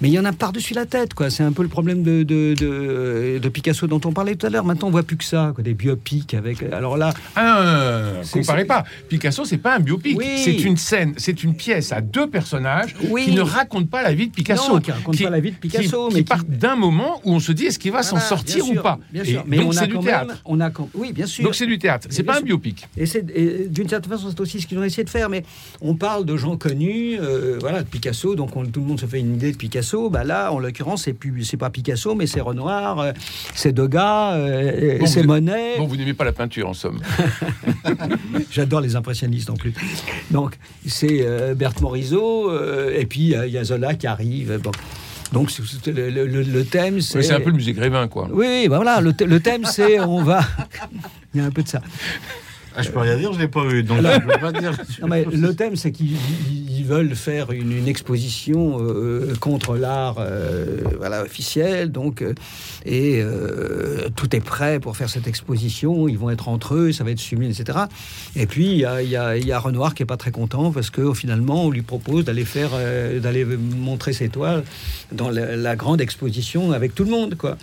Mais 0.00 0.08
il 0.08 0.12
y 0.14 0.18
en 0.18 0.24
a 0.24 0.32
par-dessus 0.32 0.74
la 0.74 0.86
tête, 0.86 1.14
quoi. 1.14 1.30
C'est 1.30 1.42
un 1.42 1.52
peu 1.52 1.62
le 1.62 1.68
problème 1.68 2.02
de, 2.02 2.22
de, 2.24 2.54
de- 2.58 3.38
de 3.38 3.48
Picasso 3.48 3.86
dont 3.86 4.00
on 4.04 4.12
parlait 4.12 4.34
tout 4.34 4.46
à 4.46 4.50
l'heure. 4.50 4.64
Maintenant, 4.64 4.88
on 4.88 4.90
voit 4.90 5.02
plus 5.02 5.16
que 5.16 5.24
ça, 5.24 5.52
quoi, 5.54 5.62
des 5.64 5.74
biopics 5.74 6.34
avec. 6.34 6.62
Alors 6.72 6.96
là, 6.96 7.12
Ah, 7.36 8.12
comparez 8.32 8.64
pas. 8.64 8.84
Picasso, 9.08 9.44
c'est 9.44 9.58
pas 9.58 9.76
un 9.76 9.80
biopic. 9.80 10.16
Oui. 10.18 10.26
C'est 10.38 10.52
une 10.62 10.76
scène, 10.76 11.14
c'est 11.16 11.42
une 11.44 11.54
pièce 11.54 11.92
à 11.92 12.00
deux 12.00 12.28
personnages 12.28 12.94
Oui. 13.10 13.24
qui 13.26 13.32
ne 13.32 13.40
racontent 13.40 13.86
pas 13.86 14.02
la 14.02 14.14
vie 14.14 14.28
de 14.28 14.32
Picasso. 14.32 14.74
Non, 14.74 14.80
qui 14.80 14.90
racontent 14.90 15.22
pas 15.22 15.30
la 15.30 15.40
vie 15.40 15.52
de 15.52 15.56
Picasso, 15.56 16.08
qui, 16.08 16.14
mais 16.14 16.20
qui 16.20 16.24
qui- 16.24 16.28
partent 16.28 16.48
d'un 16.48 16.76
moment 16.76 17.20
où 17.24 17.32
on 17.32 17.40
se 17.40 17.52
dit 17.52 17.66
est-ce 17.66 17.78
qu'il 17.78 17.92
va 17.92 18.02
s'en 18.02 18.18
sortir 18.20 18.68
ou 18.68 18.74
pas. 18.74 18.98
Bien 19.12 19.22
Et 19.22 19.26
sûr. 19.26 19.44
Mais 19.46 19.58
donc 19.58 19.68
on 19.68 19.72
c'est 19.72 19.80
a 19.84 19.86
du 19.86 19.98
théâtre. 19.98 20.26
même- 20.28 20.36
on 20.44 20.60
a 20.60 20.70
quand- 20.70 20.88
Oui, 20.94 21.12
bien 21.12 21.26
sûr. 21.26 21.44
Donc 21.44 21.54
c'est 21.54 21.66
du 21.66 21.78
théâtre. 21.78 22.08
C'est 22.10 22.22
pas 22.24 22.38
un 22.38 22.42
biopic. 22.42 22.86
Et, 22.96 23.06
c'est- 23.06 23.24
d'une 23.70 23.88
certaine 23.88 24.10
façon, 24.12 24.28
c'est 24.30 24.40
aussi 24.40 24.60
ce 24.60 24.66
qu'ils 24.66 24.78
ont 24.78 24.84
essayé 24.84 25.04
de 25.04 25.10
faire. 25.10 25.28
Mais 25.28 25.44
on 25.80 25.94
parle 25.94 26.24
de 26.24 26.36
gens 26.36 26.56
connus, 26.56 27.16
euh, 27.20 27.58
voilà, 27.60 27.82
de 27.82 27.88
Picasso. 27.88 28.34
Donc 28.34 28.56
on- 28.56 28.64
tout 28.66 28.80
le 28.80 28.86
monde 28.86 29.00
se 29.00 29.06
fait 29.06 29.20
une 29.20 29.34
idée 29.34 29.52
de 29.52 29.56
Picasso. 29.56 29.83
Bah 30.10 30.24
là, 30.24 30.50
en 30.52 30.58
l'occurrence, 30.58 31.04
c'est 31.42 31.56
pas 31.56 31.70
Picasso, 31.70 32.14
mais 32.14 32.26
c'est 32.26 32.40
Renoir, 32.40 32.98
euh, 32.98 33.12
c'est 33.54 33.72
Degas, 33.72 34.34
euh, 34.34 34.98
Bon, 34.98 35.06
c'est 35.06 35.22
Monet. 35.22 35.74
Bon, 35.78 35.86
vous 35.86 35.96
n'aimez 35.96 36.14
pas 36.14 36.24
la 36.24 36.32
peinture 36.32 36.68
en 36.68 36.74
somme. 36.74 37.00
J'adore 38.50 38.80
les 38.80 38.96
impressionnistes 38.96 39.50
en 39.50 39.54
plus. 39.54 39.72
Donc 40.30 40.56
c'est 40.86 41.20
euh, 41.22 41.54
Berthe 41.54 41.80
Morisot. 41.80 42.52
et 42.90 43.06
puis 43.06 43.34
il 43.34 43.50
y 43.50 43.58
a- 43.58 43.64
Zola 43.64 43.94
qui 43.94 44.06
arrive. 44.06 44.58
Bon. 44.62 44.70
Donc 45.32 45.50
le, 45.86 46.10
le- 46.26 46.64
thème, 46.64 47.00
c'est. 47.00 47.18
Oui, 47.18 47.24
c'est 47.24 47.32
un 47.32 47.40
peu 47.40 47.50
le 47.50 47.56
musée 47.56 47.72
Grévin, 47.72 48.08
quoi. 48.08 48.28
Oui, 48.32 48.68
bah 48.68 48.76
voilà. 48.76 49.00
Le 49.00 49.12
thème, 49.40 49.64
c'est 49.64 49.98
on 50.00 50.22
va. 50.22 50.42
Il 51.34 51.40
y 51.40 51.42
a 51.42 51.46
un 51.46 51.50
peu 51.50 51.62
de 51.62 51.68
ça. 51.68 51.80
Ah, 52.76 52.82
je 52.82 52.90
peux 52.90 52.98
rien 52.98 53.16
dire, 53.16 53.32
je 53.32 53.38
l'ai 53.38 53.48
pas 53.48 53.64
vu, 53.64 53.82
donc 53.82 53.98
je 54.02 54.18
peux 54.20 54.38
pas 54.40 54.52
dire. 54.52 54.72
Non, 55.00 55.08
mais 55.08 55.24
le 55.24 55.54
thème, 55.54 55.76
c'est 55.76 55.92
qu'ils 55.92 56.12
ils- 56.12 56.64
ils 56.76 56.84
veulent 56.90 57.14
faire 57.14 57.50
une, 57.52 57.72
une 57.72 57.88
exposition 57.88 58.76
euh, 58.80 59.32
contre 59.40 59.76
l'art 59.76 60.16
euh, 60.18 60.80
voilà, 60.98 61.22
officiel. 61.22 61.90
Donc, 61.92 62.20
euh, 62.20 62.34
et 62.84 63.20
euh, 63.22 64.08
tout 64.16 64.34
est 64.36 64.40
prêt 64.40 64.80
pour 64.80 64.94
faire 64.96 65.08
cette 65.08 65.26
exposition. 65.26 66.08
Ils 66.08 66.18
vont 66.18 66.28
être 66.30 66.48
entre 66.48 66.74
eux, 66.74 66.92
ça 66.92 67.02
va 67.04 67.12
être 67.12 67.20
sublime, 67.20 67.50
etc. 67.50 67.78
Et 68.36 68.46
puis, 68.46 68.66
il 68.72 68.76
y 68.78 68.84
a, 68.84 69.00
il 69.02 69.08
y 69.08 69.16
a- 69.16 69.36
il 69.36 69.46
y 69.46 69.52
a 69.52 69.58
Renoir 69.58 69.94
qui 69.94 70.02
est 70.02 70.06
pas 70.06 70.16
très 70.18 70.30
content 70.32 70.72
parce 70.72 70.90
que 70.90 71.14
finalement, 71.14 71.64
on 71.64 71.70
lui 71.70 71.80
propose 71.82 72.24
d'aller 72.24 72.44
faire, 72.44 72.70
euh, 72.74 73.18
d'aller 73.20 73.44
montrer 73.46 74.12
ses 74.12 74.28
toiles 74.28 74.64
dans 75.12 75.30
la, 75.30 75.56
la 75.56 75.76
grande 75.76 76.00
exposition 76.02 76.72
avec 76.72 76.94
tout 76.94 77.04
le 77.04 77.10
monde, 77.10 77.36
quoi. 77.36 77.56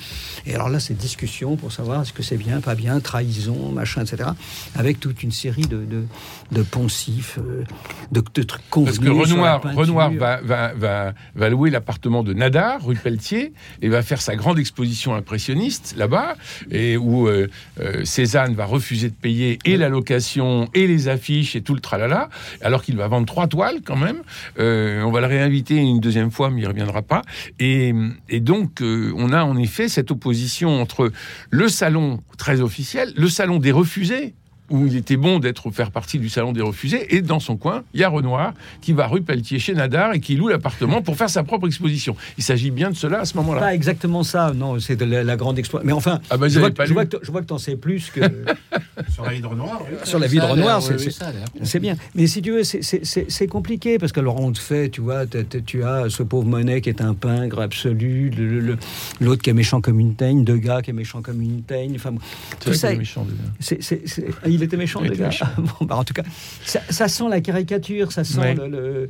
Et 0.47 0.55
alors 0.55 0.69
là, 0.69 0.79
c'est 0.79 0.95
discussion 0.97 1.57
pour 1.57 1.71
savoir 1.73 2.01
est-ce 2.01 2.13
que 2.13 2.23
c'est 2.23 2.37
bien, 2.37 2.61
pas 2.61 2.75
bien, 2.75 2.99
trahison, 3.01 3.71
machin, 3.73 4.03
etc. 4.03 4.29
Avec 4.75 4.99
toute 5.01 5.23
une 5.23 5.31
série 5.31 5.67
de, 5.67 5.83
de, 5.83 6.05
de 6.51 6.61
poncifs, 6.61 7.37
euh, 7.39 7.65
de, 8.11 8.23
de 8.33 8.43
trucs 8.43 8.61
Parce 8.69 8.99
que 8.99 9.09
Renoir. 9.09 9.61
Renoir 9.75 10.11
va, 10.13 10.39
va, 10.41 10.73
va, 10.73 11.13
va 11.35 11.49
louer 11.49 11.69
l'appartement 11.69 12.23
de 12.23 12.33
Nadar, 12.33 12.85
rue 12.85 12.95
Pelletier, 12.95 13.51
et 13.81 13.89
va 13.89 14.01
faire 14.03 14.21
sa 14.21 14.35
grande 14.35 14.59
exposition 14.59 15.13
impressionniste 15.13 15.95
là-bas, 15.97 16.35
et 16.69 16.95
où 16.95 17.27
euh, 17.27 17.49
euh, 17.81 18.05
Cézanne 18.05 18.53
va 18.53 18.65
refuser 18.65 19.09
de 19.09 19.15
payer 19.15 19.59
et 19.65 19.75
la 19.75 19.89
location, 19.89 20.69
et 20.73 20.87
les 20.87 21.09
affiches, 21.09 21.55
et 21.55 21.61
tout 21.61 21.73
le 21.73 21.81
tralala, 21.81 22.29
alors 22.61 22.83
qu'il 22.83 22.95
va 22.95 23.07
vendre 23.07 23.25
trois 23.25 23.47
toiles 23.47 23.81
quand 23.83 23.97
même. 23.97 24.21
Euh, 24.59 25.01
on 25.01 25.11
va 25.11 25.19
le 25.19 25.27
réinviter 25.27 25.75
une 25.75 25.99
deuxième 25.99 26.31
fois, 26.31 26.49
mais 26.51 26.61
il 26.61 26.63
ne 26.63 26.69
reviendra 26.69 27.01
pas. 27.01 27.23
Et, 27.59 27.93
et 28.29 28.39
donc, 28.39 28.81
on 28.81 29.33
a 29.33 29.43
en 29.43 29.57
effet 29.57 29.89
cette 29.89 30.11
opposition 30.11 30.79
entre 30.79 31.11
le 31.49 31.67
salon 31.67 32.21
très 32.37 32.61
officiel, 32.61 33.11
le 33.15 33.29
salon 33.29 33.57
des 33.57 33.71
refusés, 33.71 34.35
où 34.71 34.87
il 34.87 34.95
était 34.95 35.17
bon 35.17 35.39
d'être 35.39 35.69
faire 35.71 35.91
partie 35.91 36.17
du 36.19 36.29
salon 36.29 36.51
des 36.53 36.61
refusés, 36.61 37.15
et 37.15 37.21
dans 37.21 37.39
son 37.39 37.57
coin, 37.57 37.83
il 37.93 37.99
y 37.99 38.03
a 38.03 38.09
Renoir 38.09 38.53
qui 38.81 38.93
va 38.93 39.07
rue 39.07 39.21
Pelletier 39.21 39.59
chez 39.59 39.73
Nadar 39.73 40.13
et 40.13 40.19
qui 40.19 40.35
loue 40.35 40.47
l'appartement 40.47 41.01
pour 41.01 41.15
faire 41.17 41.29
sa 41.29 41.43
propre 41.43 41.67
exposition. 41.67 42.15
Il 42.37 42.43
s'agit 42.43 42.71
bien 42.71 42.89
de 42.89 42.95
cela 42.95 43.19
à 43.21 43.25
ce 43.25 43.35
moment-là. 43.37 43.59
Pas 43.59 43.73
exactement 43.75 44.23
ça, 44.23 44.53
non, 44.55 44.79
c'est 44.79 44.95
de 44.95 45.05
la, 45.05 45.23
la 45.23 45.35
grande 45.35 45.59
exploit. 45.59 45.81
Mais 45.83 45.91
enfin, 45.93 46.19
Ah 46.29 46.37
bah, 46.37 46.47
je, 46.47 46.59
vois 46.59 46.71
que, 46.71 46.83
je, 46.83 46.89
lu. 46.89 46.93
vois 46.93 47.05
que, 47.05 47.17
je 47.21 47.31
vois 47.31 47.41
que 47.41 47.47
t'en 47.47 47.57
sais 47.57 47.75
plus 47.75 48.09
que. 48.11 48.21
Sur 49.13 49.23
la 49.25 49.31
vie 49.33 49.41
de 49.41 49.47
Renoir 49.47 49.81
oui. 49.89 49.97
Sur 50.03 50.19
la 50.19 50.27
vie 50.27 50.37
de 50.37 50.43
Renoir, 50.43 50.81
c'est- 50.81 50.95
oui, 50.95 51.79
bien. 51.79 51.95
Mais 52.15 52.27
si 52.27 52.41
tu 52.41 52.51
veux, 52.51 52.63
c'est- 52.63 53.47
compliqué 53.47 53.97
parce 53.97 54.11
que 54.11 54.19
alors 54.19 54.39
on 54.39 54.51
te 54.51 54.59
fait, 54.59 54.89
tu 54.89 55.01
vois, 55.01 55.25
tu 55.25 55.83
as 55.83 56.09
ce 56.09 56.23
pauvre 56.23 56.47
Monet 56.47 56.81
qui 56.81 56.89
est 56.89 57.01
un 57.01 57.13
pingre 57.13 57.59
absolu, 57.59 58.31
l'autre 59.19 59.41
qui 59.41 59.49
est 59.49 59.53
méchant 59.53 59.81
comme 59.81 59.99
une 59.99 60.15
teigne, 60.15 60.43
Degas 60.43 60.81
qui 60.83 60.91
est 60.91 60.93
méchant 60.93 61.21
comme 61.21 61.41
une 61.41 61.63
teigne. 61.63 61.93
Enfin, 61.95 62.13
C'est 62.59 62.65
tout 62.71 62.73
ça. 62.73 62.93
est 62.93 62.97
méchant, 62.97 63.25
ah, 64.43 64.49
il 64.61 64.65
était 64.65 64.77
méchant, 64.77 65.01
Il 65.03 65.11
était 65.13 65.23
méchant. 65.25 65.47
Bon, 65.57 65.85
bah, 65.85 65.95
en 65.95 66.03
tout 66.03 66.13
cas, 66.13 66.23
ça, 66.65 66.79
ça 66.89 67.07
sent 67.07 67.25
la 67.29 67.41
caricature, 67.41 68.11
ça 68.11 68.23
sent 68.23 68.39
Ouais. 68.39 68.55
le, 68.55 68.67
le- 68.67 69.07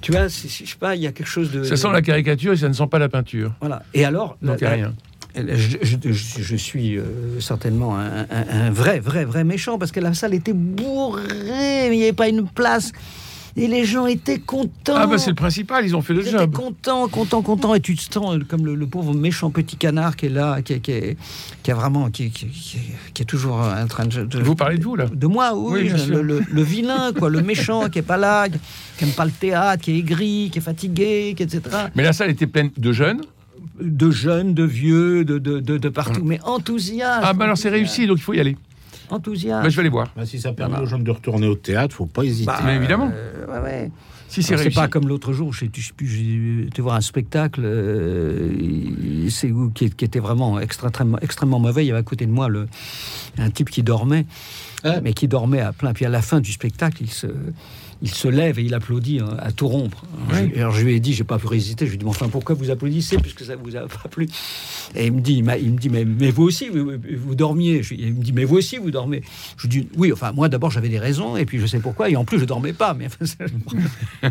Tu 0.00 0.10
vois, 0.12 0.26
je 0.28 0.48
sais 0.48 0.64
pas, 0.80 0.96
il 0.96 1.02
y 1.02 1.06
a 1.06 1.12
quelque 1.12 1.28
chose 1.28 1.50
de. 1.52 1.62
Ça 1.64 1.76
sent 1.76 1.88
la 1.92 2.02
caricature 2.02 2.52
et 2.52 2.56
ça 2.56 2.68
ne 2.68 2.72
sent 2.74 2.86
pas 2.90 2.98
la 2.98 3.08
peinture. 3.08 3.52
Voilà. 3.60 3.82
Et 3.94 4.04
alors, 4.04 4.36
Donc, 4.42 4.60
la- 4.60 4.70
rien. 4.70 4.94
je, 5.36 5.76
je- 5.82 5.96
je- 6.12 6.42
je 6.42 6.56
suis 6.56 6.98
euh, 6.98 7.38
certainement 7.40 7.96
un, 7.98 8.22
un- 8.22 8.48
un 8.66 8.70
vrai, 8.70 8.98
vrai, 9.00 9.24
vrai 9.24 9.44
méchant 9.44 9.78
parce 9.78 9.92
que 9.92 10.00
la 10.00 10.12
salle 10.14 10.34
était 10.34 10.52
bourrée, 10.52 11.22
mais 11.88 11.94
il 11.94 11.98
n'y 11.98 12.02
avait 12.04 12.12
pas 12.12 12.28
une 12.28 12.46
place. 12.48 12.92
Et 13.56 13.66
les 13.68 13.84
gens 13.84 14.06
étaient 14.06 14.38
contents. 14.38 14.94
Ah, 14.96 15.06
bah, 15.06 15.18
c'est 15.18 15.28
le 15.30 15.36
principal, 15.36 15.84
ils 15.84 15.94
ont 15.94 16.00
fait 16.00 16.14
le 16.14 16.22
Ils 16.22 16.28
étaient 16.28 16.38
job. 16.38 16.52
contents, 16.52 17.06
contents, 17.08 17.42
contents. 17.42 17.74
Et 17.74 17.80
tu 17.80 17.94
te 17.96 18.12
sens 18.12 18.38
comme 18.48 18.64
le, 18.64 18.74
le 18.74 18.86
pauvre 18.86 19.12
méchant 19.14 19.50
petit 19.50 19.76
canard 19.76 20.16
qui 20.16 20.26
est 20.26 20.30
là, 20.30 20.62
qui, 20.62 20.80
qui, 20.80 20.90
est- 20.92 21.16
qui 21.62 21.70
a 21.70 21.74
vraiment, 21.74 22.10
qui, 22.10 22.32
est 23.20 23.24
toujours 23.24 23.56
en 23.58 23.86
train 23.86 24.06
de. 24.06 24.24
de- 24.24 24.38
Vous 24.42 24.54
parlez 24.54 24.78
de 24.78 24.84
vous, 24.84 24.96
là 24.96 25.06
de 25.12 25.26
moi, 25.26 25.52
oui, 25.54 25.90
le, 26.08 26.22
le- 26.22 26.42
le 26.50 26.62
vilain, 26.62 27.12
quoi, 27.12 27.28
le 27.28 27.42
méchant 27.42 27.90
qui 27.90 27.98
est 27.98 28.02
pas 28.02 28.16
là, 28.16 28.48
qui 28.48 29.04
aime 29.04 29.10
pas 29.12 29.26
le 29.26 29.30
théâtre, 29.30 29.82
qui 29.82 29.92
est 29.92 29.98
aigri, 29.98 30.48
qui 30.50 30.58
est 30.58 30.62
fatigué, 30.62 31.34
qui, 31.36 31.42
etc. 31.42 31.60
Mais 31.94 32.02
la 32.02 32.12
salle 32.14 32.30
était 32.30 32.46
pleine 32.46 32.70
de 32.76 32.92
jeunes. 32.92 33.20
De 33.80 34.10
jeunes, 34.10 34.54
de 34.54 34.64
vieux, 34.64 35.24
de, 35.24 35.38
de, 35.38 35.58
de, 35.58 35.76
de 35.78 35.88
partout, 35.88 36.22
mais 36.24 36.38
enthousiasme. 36.44 37.22
Ah, 37.24 37.32
bah 37.32 37.44
alors 37.44 37.56
c'est 37.58 37.70
réussi, 37.70 38.06
donc 38.06 38.18
il 38.18 38.22
faut 38.22 38.34
y 38.34 38.40
aller. 38.40 38.56
Enthousiasme. 39.12 39.62
Bah, 39.62 39.68
je 39.68 39.76
vais 39.76 39.80
aller 39.80 39.88
voir. 39.90 40.12
Bah, 40.16 40.24
si 40.26 40.40
ça 40.40 40.52
permet 40.52 40.70
Voilà. 40.72 40.84
aux 40.84 40.88
jeunes 40.88 41.04
de 41.04 41.10
retourner 41.10 41.46
au 41.46 41.54
théâtre, 41.54 41.94
faut 41.94 42.06
pas 42.06 42.24
hésiter. 42.24 42.46
Bah, 42.46 42.60
Mais 42.64 42.76
évidemment. 42.76 43.10
euh, 43.12 43.46
ouais, 43.46 43.62
ouais. 43.62 43.90
Si 44.28 44.42
c'est 44.42 44.70
pas 44.70 44.88
comme 44.88 45.06
l'autre 45.08 45.34
jour, 45.34 45.52
je 45.52 45.60
sais, 45.66 45.70
je 45.74 45.86
sais 45.88 45.92
plus, 45.94 46.06
j'ai 46.06 46.66
été 46.66 46.80
voir 46.80 46.94
un 46.96 47.02
spectacle 47.02 47.60
euh, 47.64 49.28
c'est 49.28 49.50
où- 49.50 49.70
qui, 49.70 49.90
qui 49.90 50.04
était 50.06 50.20
vraiment 50.20 50.58
extrêmement, 50.58 51.18
extrêmement 51.20 51.58
mauvais. 51.60 51.84
Il 51.84 51.88
y 51.88 51.90
avait 51.90 52.00
à 52.00 52.02
côté 52.02 52.24
de 52.24 52.32
moi 52.32 52.48
le, 52.48 52.66
un 53.38 53.50
type 53.50 53.68
qui 53.70 53.82
dormait, 53.82 54.24
mais 55.02 55.12
qui 55.12 55.28
dormait 55.28 55.60
à 55.60 55.72
plein. 55.72 55.92
Puis 55.92 56.06
à 56.06 56.08
la 56.08 56.22
fin 56.22 56.40
du 56.40 56.50
spectacle, 56.50 57.02
il 57.02 57.10
se, 57.10 57.26
il 58.02 58.10
se 58.12 58.28
lève 58.28 58.58
et 58.58 58.62
il 58.64 58.74
applaudit 58.74 59.20
hein, 59.20 59.36
à 59.38 59.52
tout 59.52 59.68
rompre. 59.68 60.04
Oui. 60.32 60.50
Je- 60.54 60.60
alors 60.60 60.72
je 60.72 60.84
lui 60.84 60.94
ai 60.94 61.00
dit, 61.00 61.12
j'ai 61.14 61.24
pas 61.24 61.38
pu 61.38 61.46
résister. 61.46 61.86
Je 61.86 61.90
lui 61.90 61.94
ai 61.96 61.98
dit, 61.98 62.04
mais 62.04 62.10
enfin, 62.10 62.28
pourquoi 62.28 62.54
vous 62.54 62.70
applaudissez 62.70 63.16
puisque 63.18 63.44
ça 63.44 63.54
vous 63.56 63.76
a 63.76 63.86
pas 63.86 64.08
plu? 64.10 64.28
Et 64.94 65.06
il 65.06 65.12
me 65.12 65.20
dit, 65.20 65.34
il, 65.34 65.44
me 65.44 65.78
dit, 65.78 65.88
mais, 65.88 66.04
mais 66.04 66.30
vous 66.30 66.42
aussi, 66.42 66.68
vous, 66.68 66.92
vous 67.18 67.34
dormiez. 67.34 67.82
Je 67.82 67.94
il 67.94 68.14
me 68.14 68.22
dit, 68.22 68.32
mais 68.32 68.44
vous 68.44 68.56
aussi, 68.56 68.78
vous 68.78 68.90
dormez. 68.90 69.22
Je 69.56 69.68
lui 69.68 69.68
dis, 69.68 69.88
oui, 69.96 70.12
enfin, 70.12 70.32
moi 70.32 70.48
d'abord 70.48 70.70
j'avais 70.70 70.88
des 70.88 70.98
raisons 70.98 71.36
et 71.36 71.46
puis 71.46 71.58
je 71.60 71.66
sais 71.66 71.78
pourquoi 71.78 72.10
et 72.10 72.16
en 72.16 72.24
plus 72.24 72.38
je 72.40 72.44
dormais 72.44 72.72
pas. 72.72 72.92
Mais 72.94 73.06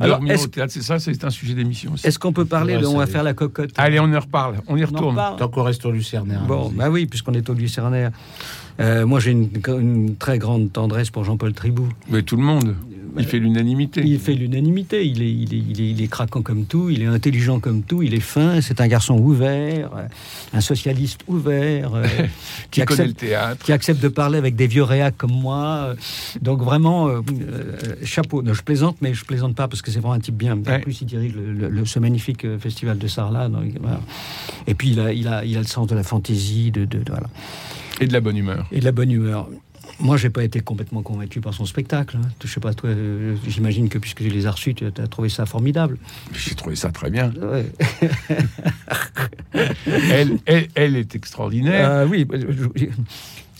Alors, 0.00 0.16
Dormir 0.18 0.34
est-ce 0.34 0.44
au 0.44 0.48
théâtre, 0.48 0.72
c'est 0.72 0.82
ça, 0.82 0.98
c'est 0.98 1.24
un 1.24 1.30
sujet 1.30 1.54
d'émission 1.54 1.92
aussi. 1.92 2.06
est-ce 2.06 2.18
qu'on 2.18 2.32
peut 2.32 2.44
parler 2.44 2.74
Ouais, 2.76 2.82
de, 2.82 2.86
on 2.86 2.98
va 2.98 3.06
faire 3.06 3.22
la 3.22 3.34
cocotte 3.34 3.70
Allez, 3.76 4.00
on 4.00 4.12
en 4.12 4.20
reparle, 4.20 4.56
on 4.66 4.76
y 4.76 4.84
retourne. 4.84 5.16
Tant 5.38 5.48
qu'on 5.48 5.62
reste 5.62 5.84
au 5.86 5.90
Lucernaire. 5.90 6.42
Bon, 6.46 6.62
allons-y. 6.66 6.74
bah 6.76 6.90
oui, 6.90 7.06
puisqu'on 7.06 7.34
est 7.34 7.48
au 7.48 7.54
Lucernaire. 7.54 8.10
Euh, 8.80 9.06
moi, 9.06 9.20
j'ai 9.20 9.30
une, 9.30 9.48
une 9.68 10.16
très 10.16 10.38
grande 10.38 10.72
tendresse 10.72 11.10
pour 11.10 11.24
Jean-Paul 11.24 11.52
Tribou. 11.52 11.88
Mais 12.10 12.22
tout 12.22 12.36
le 12.36 12.42
monde, 12.42 12.74
il 13.16 13.24
fait 13.26 13.38
l'unanimité. 13.38 14.02
Il 14.04 14.18
fait 14.18 14.34
l'unanimité. 14.34 15.06
Il 15.06 15.22
est, 15.22 15.30
il, 15.32 15.54
est, 15.54 15.58
il, 15.58 15.80
est, 15.80 15.90
il 15.90 16.02
est 16.02 16.08
craquant 16.08 16.42
comme 16.42 16.64
tout. 16.64 16.90
Il 16.90 17.00
est 17.02 17.06
intelligent 17.06 17.60
comme 17.60 17.82
tout. 17.82 18.02
Il 18.02 18.14
est 18.14 18.18
fin. 18.20 18.60
C'est 18.60 18.80
un 18.80 18.88
garçon 18.88 19.16
ouvert, 19.16 19.90
euh, 19.96 20.06
un 20.52 20.60
socialiste 20.60 21.20
ouvert, 21.28 21.94
euh, 21.94 22.04
Qui 22.72 22.80
qui, 22.80 22.86
connaît 22.86 23.04
le 23.04 23.10
accepte, 23.10 23.20
théâtre. 23.20 23.64
qui 23.64 23.72
accepte 23.72 24.02
de 24.02 24.08
parler 24.08 24.38
avec 24.38 24.56
des 24.56 24.66
vieux 24.66 24.82
réacs 24.82 25.16
comme 25.16 25.30
moi. 25.32 25.64
Euh, 25.90 25.94
Donc 26.42 26.60
vraiment, 26.60 27.06
euh, 27.08 27.20
euh, 27.30 27.94
chapeau. 28.04 28.42
Non, 28.42 28.52
je 28.54 28.62
plaisante, 28.62 28.96
mais 29.00 29.14
je 29.14 29.24
plaisante 29.24 29.54
pas 29.54 29.68
parce 29.74 29.82
que 29.82 29.90
c'est 29.90 29.98
vraiment 30.00 30.14
un 30.14 30.20
type 30.20 30.36
bien. 30.36 30.54
En 30.56 30.62
Ouais. 30.62 30.78
plus, 30.78 31.00
il 31.00 31.06
dirige 31.06 31.34
le, 31.34 31.52
le- 31.52 31.68
le- 31.68 31.84
ce 31.84 31.98
magnifique 31.98 32.44
euh, 32.44 32.58
festival 32.58 32.96
de 32.98 33.08
Sarlat. 33.08 33.48
donc, 33.48 33.72
voilà. 33.80 34.00
Et 34.66 34.74
puis, 34.74 34.90
il 34.90 35.00
a, 35.00 35.12
il, 35.12 35.26
a, 35.28 35.44
il 35.44 35.56
a 35.56 35.60
le 35.60 35.66
sens 35.66 35.86
de 35.88 35.94
la 35.96 36.02
fantaisie, 36.04 36.70
de, 36.70 36.84
de- 36.84 36.98
de- 37.02 37.10
voilà. 37.10 37.28
Et 38.00 38.06
de 38.06 38.12
la 38.12 38.20
bonne 38.20 38.36
humeur. 38.36 38.66
et 38.72 38.78
de 38.80 38.84
la 38.84 38.92
bonne 38.92 39.10
humeur. 39.10 39.48
Moi, 40.00 40.16
j'ai 40.16 40.30
pas 40.30 40.42
été 40.42 40.58
complètement 40.60 41.02
convaincu 41.02 41.40
par 41.40 41.54
son 41.54 41.66
spectacle. 41.66 42.16
hein. 42.20 42.28
Je 42.44 42.48
sais 42.48 42.58
pas, 42.60 42.74
toi, 42.74 42.90
euh, 42.90 43.36
j'imagine 43.46 43.88
que 43.88 43.98
puisque 43.98 44.18
tu 44.22 44.28
les 44.28 44.46
as 44.46 44.50
reçus, 44.50 44.74
tu 44.74 44.84
as 44.86 45.06
trouvé 45.08 45.28
ça 45.28 45.46
formidable. 45.46 45.98
J'ai 46.32 46.54
trouvé 46.56 46.74
ça 46.76 46.90
très 46.90 47.10
bien. 47.10 47.32
Ouais. 47.40 47.66
Elle, 50.10 50.38
elle, 50.46 50.68
elle 50.74 50.96
est 50.96 51.14
extraordinaire. 51.14 51.88
Euh, 51.90 52.06
oui, 52.08 52.26
je- 52.32 52.68
je- 52.74 52.86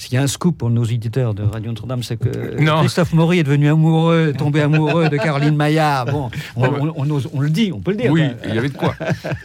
s'il 0.05 0.15
y 0.15 0.17
a 0.19 0.23
un 0.23 0.27
scoop 0.27 0.59
pour 0.59 0.69
nos 0.71 0.83
auditeurs 0.83 1.33
de 1.35 1.43
Radio 1.43 1.71
Notre-Dame, 1.71 2.03
c'est 2.03 2.19
que 2.19 2.61
Non. 2.61 2.81
Christophe 2.81 3.13
Maury 3.15 3.39
est 3.39 3.43
devenu 3.43 3.69
amoureux, 3.69 4.35
tombé 4.37 4.61
amoureux 4.61 5.09
de 5.09 5.17
Caroline 5.17 5.57
Maillard. 5.57 6.05
Bon, 6.07 6.31
on, 6.57 6.65
on- 6.67 6.93
on 6.97 7.11
ose- 7.11 7.29
on 7.33 7.41
le 7.41 7.49
dit, 7.51 7.73
on 7.75 7.81
peut 7.81 7.93
le 7.93 7.97
dire. 7.97 8.11
oui, 8.13 8.29
quoi. 8.29 8.49
il 8.49 8.55
y 8.55 8.59
avait 8.59 8.69
de 8.69 8.77
quoi. 8.77 8.95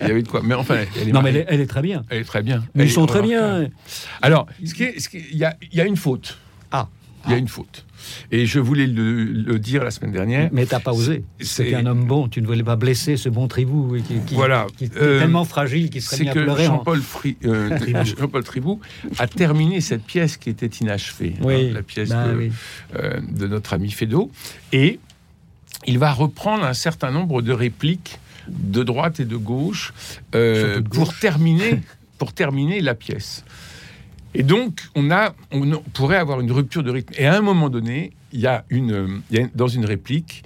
Il 0.01 0.07
y 0.07 0.11
avait 0.11 0.21
de 0.21 0.27
quoi. 0.27 0.41
Mais 0.43 0.55
enfin, 0.55 0.75
elle 0.99 1.07
est, 1.09 1.11
Non, 1.11 1.21
mais 1.21 1.29
elle 1.29 1.37
est, 1.37 1.45
elle 1.47 1.61
est 1.61 1.65
très 1.67 1.81
bien. 1.81 2.03
Elle 2.09 2.19
est 2.19 2.25
très 2.25 2.43
bien. 2.43 2.63
Mais 2.75 2.85
ils 2.85 2.91
sont 2.91 3.05
très 3.05 3.21
bien. 3.21 3.67
Alors, 4.21 4.47
y, 4.61 5.43
a, 5.45 5.55
il 5.71 5.77
y 5.77 5.81
a 5.81 5.85
une 5.85 5.95
faute. 5.97 6.37
Ah. 6.71 6.87
Il 7.25 7.31
y 7.31 7.35
a 7.35 7.37
une 7.37 7.47
faute. 7.47 7.85
Et 8.31 8.45
je 8.45 8.59
voulais 8.59 8.87
le, 8.87 9.23
le 9.25 9.59
dire 9.59 9.83
la 9.83 9.91
semaine 9.91 10.11
dernière. 10.11 10.49
Mais 10.51 10.65
t'as 10.65 10.79
pas 10.79 10.93
osé. 10.93 11.23
C'est- 11.39 11.73
un 11.75 11.85
homme 11.85 12.05
bon. 12.05 12.27
Tu 12.27 12.41
ne 12.41 12.47
voulais 12.47 12.63
pas 12.63 12.75
blesser 12.75 13.17
ce 13.17 13.29
bon 13.29 13.47
tribou 13.47 13.95
qui, 14.07 14.19
qui, 14.25 14.35
Voilà. 14.35 14.67
qui 14.77 14.85
est 14.85 14.97
Euh, 14.97 15.19
tellement 15.19 15.45
fragile 15.45 15.89
qu'il 15.89 16.01
serait 16.01 16.27
à 16.29 16.33
que 16.33 16.39
pleurer. 16.39 16.65
Jean-Paul 16.65 17.01
euh, 17.45 18.03
Jean-Paul 18.17 18.43
Tribou 18.43 18.79
a 19.17 19.27
terminé 19.27 19.81
cette 19.81 20.03
pièce 20.03 20.37
qui 20.37 20.49
était 20.49 20.67
inachevée, 20.67 21.35
hein, 21.41 21.71
la 21.73 21.81
pièce 21.83 22.09
bah 22.09 22.27
de, 22.27 22.37
oui. 22.37 22.51
euh, 22.95 23.19
de 23.31 23.47
notre 23.47 23.73
ami 23.73 23.91
Fédo, 23.91 24.31
et 24.71 24.99
il 25.87 25.97
va 25.99 26.11
reprendre 26.11 26.63
un 26.65 26.73
certain 26.73 27.11
nombre 27.11 27.41
de 27.41 27.51
répliques 27.53 28.19
de 28.49 28.83
droite 28.83 29.19
et 29.19 29.25
de 29.25 29.35
gauche, 29.37 29.93
euh, 30.35 30.77
de 30.81 30.87
pour 30.87 31.05
gauche. 31.05 31.19
terminer 31.19 31.81
pour 32.17 32.33
terminer 32.33 32.81
la 32.81 32.95
pièce. 32.95 33.43
Et 34.33 34.43
donc, 34.43 34.81
on, 34.95 35.09
pourrait 35.93 36.17
avoir 36.17 36.39
une 36.39 36.51
rupture 36.51 36.83
de 36.83 36.91
rythme. 36.91 37.13
Et 37.17 37.25
à 37.25 37.35
un 37.35 37.41
moment 37.41 37.69
donné, 37.69 38.11
il 38.31 38.41
y 38.41 38.47
euh, 38.47 39.07
y 39.31 39.39
a 39.39 39.47
dans 39.55 39.67
une 39.67 39.85
réplique, 39.85 40.43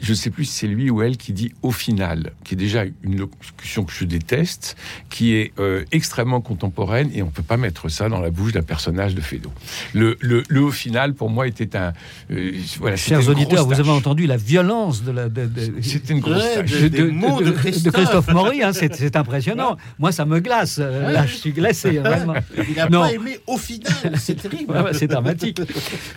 je 0.00 0.10
ne 0.10 0.16
sais 0.16 0.30
plus 0.30 0.44
si 0.44 0.52
c'est 0.52 0.66
lui 0.66 0.90
ou 0.90 1.02
elle 1.02 1.16
qui 1.16 1.32
dit 1.32 1.52
au 1.62 1.70
final, 1.72 2.32
qui 2.44 2.54
est 2.54 2.56
déjà 2.56 2.84
une 3.02 3.16
locution 3.18 3.84
que 3.84 3.92
je 3.92 4.04
déteste, 4.04 4.76
qui 5.10 5.34
est 5.34 5.52
euh, 5.58 5.84
extrêmement 5.92 6.40
contemporaine, 6.40 7.10
et 7.14 7.22
on 7.22 7.26
ne 7.26 7.30
peut 7.30 7.42
pas 7.42 7.56
mettre 7.56 7.88
ça 7.88 8.08
dans 8.08 8.20
la 8.20 8.30
bouche 8.30 8.52
d'un 8.52 8.62
personnage 8.62 9.14
de 9.14 9.20
Fédo. 9.20 9.50
Le, 9.94 10.16
le, 10.20 10.42
le 10.48 10.60
au 10.62 10.70
final, 10.70 11.14
pour 11.14 11.30
moi, 11.30 11.46
était 11.46 11.76
un... 11.76 11.92
euh, 12.30 12.52
voilà, 12.78 12.96
Chers 12.96 13.28
auditeurs, 13.28 13.66
vous 13.66 13.80
avez 13.80 13.90
entendu 13.90 14.26
la 14.26 14.36
violence 14.36 15.02
de 15.02 15.12
la. 15.12 15.28
de- 15.28 15.46
de- 15.46 15.72
C'était 15.82 16.12
une 16.12 16.20
grosse 16.20 16.42
Ouais, 16.42 16.54
tâche. 16.56 16.70
de- 16.82 16.88
de 16.88 17.50
Christophe. 17.90 18.28
Maury, 18.32 18.62
hein, 18.62 18.72
c'est 18.72 19.16
impressionnant. 19.16 19.76
Moi, 19.98 20.12
ça 20.12 20.24
me 20.24 20.40
glace. 20.40 20.78
Euh, 20.80 21.12
Là, 21.12 21.26
je 21.26 21.34
suis 21.34 21.52
glacé, 21.52 21.98
vraiment. 21.98 22.34
Il 22.68 22.74
n'a 22.76 22.88
Non. 22.88 23.00
pas 23.02 23.12
aimé 23.12 23.38
au 23.46 23.56
final. 23.58 23.92
C'est 24.18 24.34
terrible. 24.40 24.72
Ouais, 24.72 24.92
c'est 24.92 25.06
dramatique. 25.06 25.60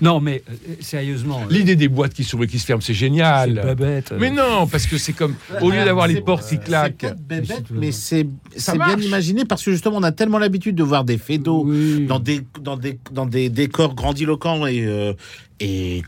Non, 0.01 0.19
mais 0.19 0.43
euh, 0.49 0.73
sérieusement. 0.81 1.41
euh, 1.43 1.53
L'idée 1.53 1.75
des 1.75 1.87
boîtes 1.87 2.13
qui 2.13 2.23
s'ouvrent 2.23 2.43
et 2.43 2.47
qui 2.47 2.59
se 2.59 2.65
ferment, 2.65 2.81
c'est 2.81 2.93
génial. 2.93 3.68
Mais 4.19 4.31
non, 4.31 4.67
parce 4.67 4.85
que 4.87 4.97
c'est 4.97 5.13
comme 5.13 5.35
au 5.61 5.69
lieu 5.69 5.83
d'avoir 5.85 6.07
les 6.07 6.21
portes 6.21 6.47
qui 6.47 6.59
claquent. 6.59 7.05
bébête, 7.19 7.63
Mais 7.71 7.91
c'est- 7.91 8.27
bien 8.73 8.97
imaginé 8.99 9.45
parce 9.45 9.63
que 9.63 9.71
justement 9.71 9.97
on 9.97 10.03
a 10.03 10.11
tellement 10.11 10.39
l'habitude 10.39 10.75
de 10.75 10.83
voir 10.83 11.03
des 11.03 11.17
faits 11.17 11.41
d'eau 11.43 11.63
Oui. 11.65 12.05
dans 12.07 12.19
des 12.19 12.41
dans 12.61 12.77
des 12.77 12.99
dans 13.11 13.25
des 13.25 13.49
décors 13.49 13.95
grandiloquents 13.95 14.65
et 14.67 14.85
euh, 14.85 15.13
et 15.59 16.01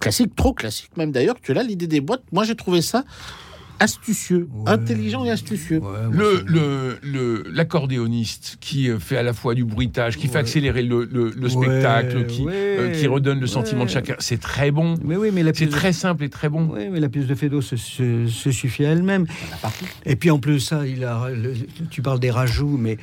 classiques, 0.00 0.34
trop 0.36 0.52
classiques 0.52 0.96
même 0.96 1.12
d'ailleurs. 1.12 1.36
Que 1.42 1.52
là 1.52 1.62
l'idée 1.62 1.86
des 1.86 2.00
boîtes, 2.00 2.22
moi 2.32 2.44
j'ai 2.44 2.54
trouvé 2.56 2.82
ça 2.82 3.04
astucieux, 3.84 4.48
Ouais. 4.52 4.70
intelligent 4.72 5.24
et 5.24 5.30
astucieux. 5.30 5.78
Ouais, 5.78 5.98
Le, 6.10 6.36
c'est- 6.38 6.44
le, 6.52 6.98
le- 7.02 7.44
l'accordéoniste 7.52 8.56
qui 8.60 8.88
euh, 8.90 8.98
fait 8.98 9.16
à 9.16 9.22
la 9.22 9.32
fois 9.32 9.54
du 9.54 9.64
bruitage, 9.64 10.16
qui 10.16 10.26
fait 10.28 10.38
accélérer 10.38 10.82
le, 10.82 11.04
le- 11.04 11.30
le 11.30 11.42
Ouais, 11.42 11.66
spectacle, 11.66 12.26
qui, 12.26 12.42
ouais, 12.42 12.52
euh, 12.54 12.92
qui 12.92 13.06
redonne 13.06 13.40
le 13.40 13.46
sentiment 13.46 13.84
de 13.84 13.90
chacun, 13.90 14.16
c'est 14.18 14.40
très 14.40 14.70
bon. 14.70 14.94
Mais 15.04 15.16
oui, 15.16 15.30
mais 15.32 15.42
la 15.42 15.52
C'est 15.54 15.66
de- 15.66 15.70
très 15.70 15.92
simple 15.92 16.24
et 16.24 16.28
très 16.30 16.48
bon. 16.48 16.70
Oui, 16.74 16.88
mais 16.90 16.98
la 17.00 17.08
pièce 17.08 17.26
de 17.26 17.34
Fédo 17.34 17.60
se, 17.60 17.76
se- 17.76 18.26
se 18.26 18.50
suffit 18.50 18.84
à 18.86 18.90
elle-même. 18.90 19.26
Et 20.06 20.16
puis 20.16 20.30
en 20.30 20.38
plus, 20.38 20.60
ça, 20.60 20.86
il 20.86 21.04
a, 21.04 21.28
le- 21.30 21.54
tu 21.90 22.02
parles 22.02 22.20
des 22.20 22.30
rajouts, 22.30 22.76
mais, 22.78 22.96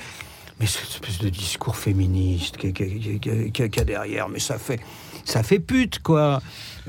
mais 0.59 0.65
cette 0.65 0.89
espèce 0.89 1.19
de 1.19 1.29
discours 1.29 1.75
féministe 1.75 2.57
qu'il 2.57 2.69
y 2.69 2.71
a- 2.71 2.73
qu'il 2.73 2.87
y 2.87 3.15
a- 3.15 3.19
qu'il 3.19 3.33
y 3.33 3.45
a- 3.45 3.69
qu'il 3.69 3.77
y 3.77 3.79
a 3.81 3.85
derrière, 3.85 4.29
mais 4.29 4.39
ça 4.39 4.57
fait, 4.57 4.79
ça 5.25 5.43
fait 5.43 5.59
pute, 5.59 5.99
quoi. 5.99 6.41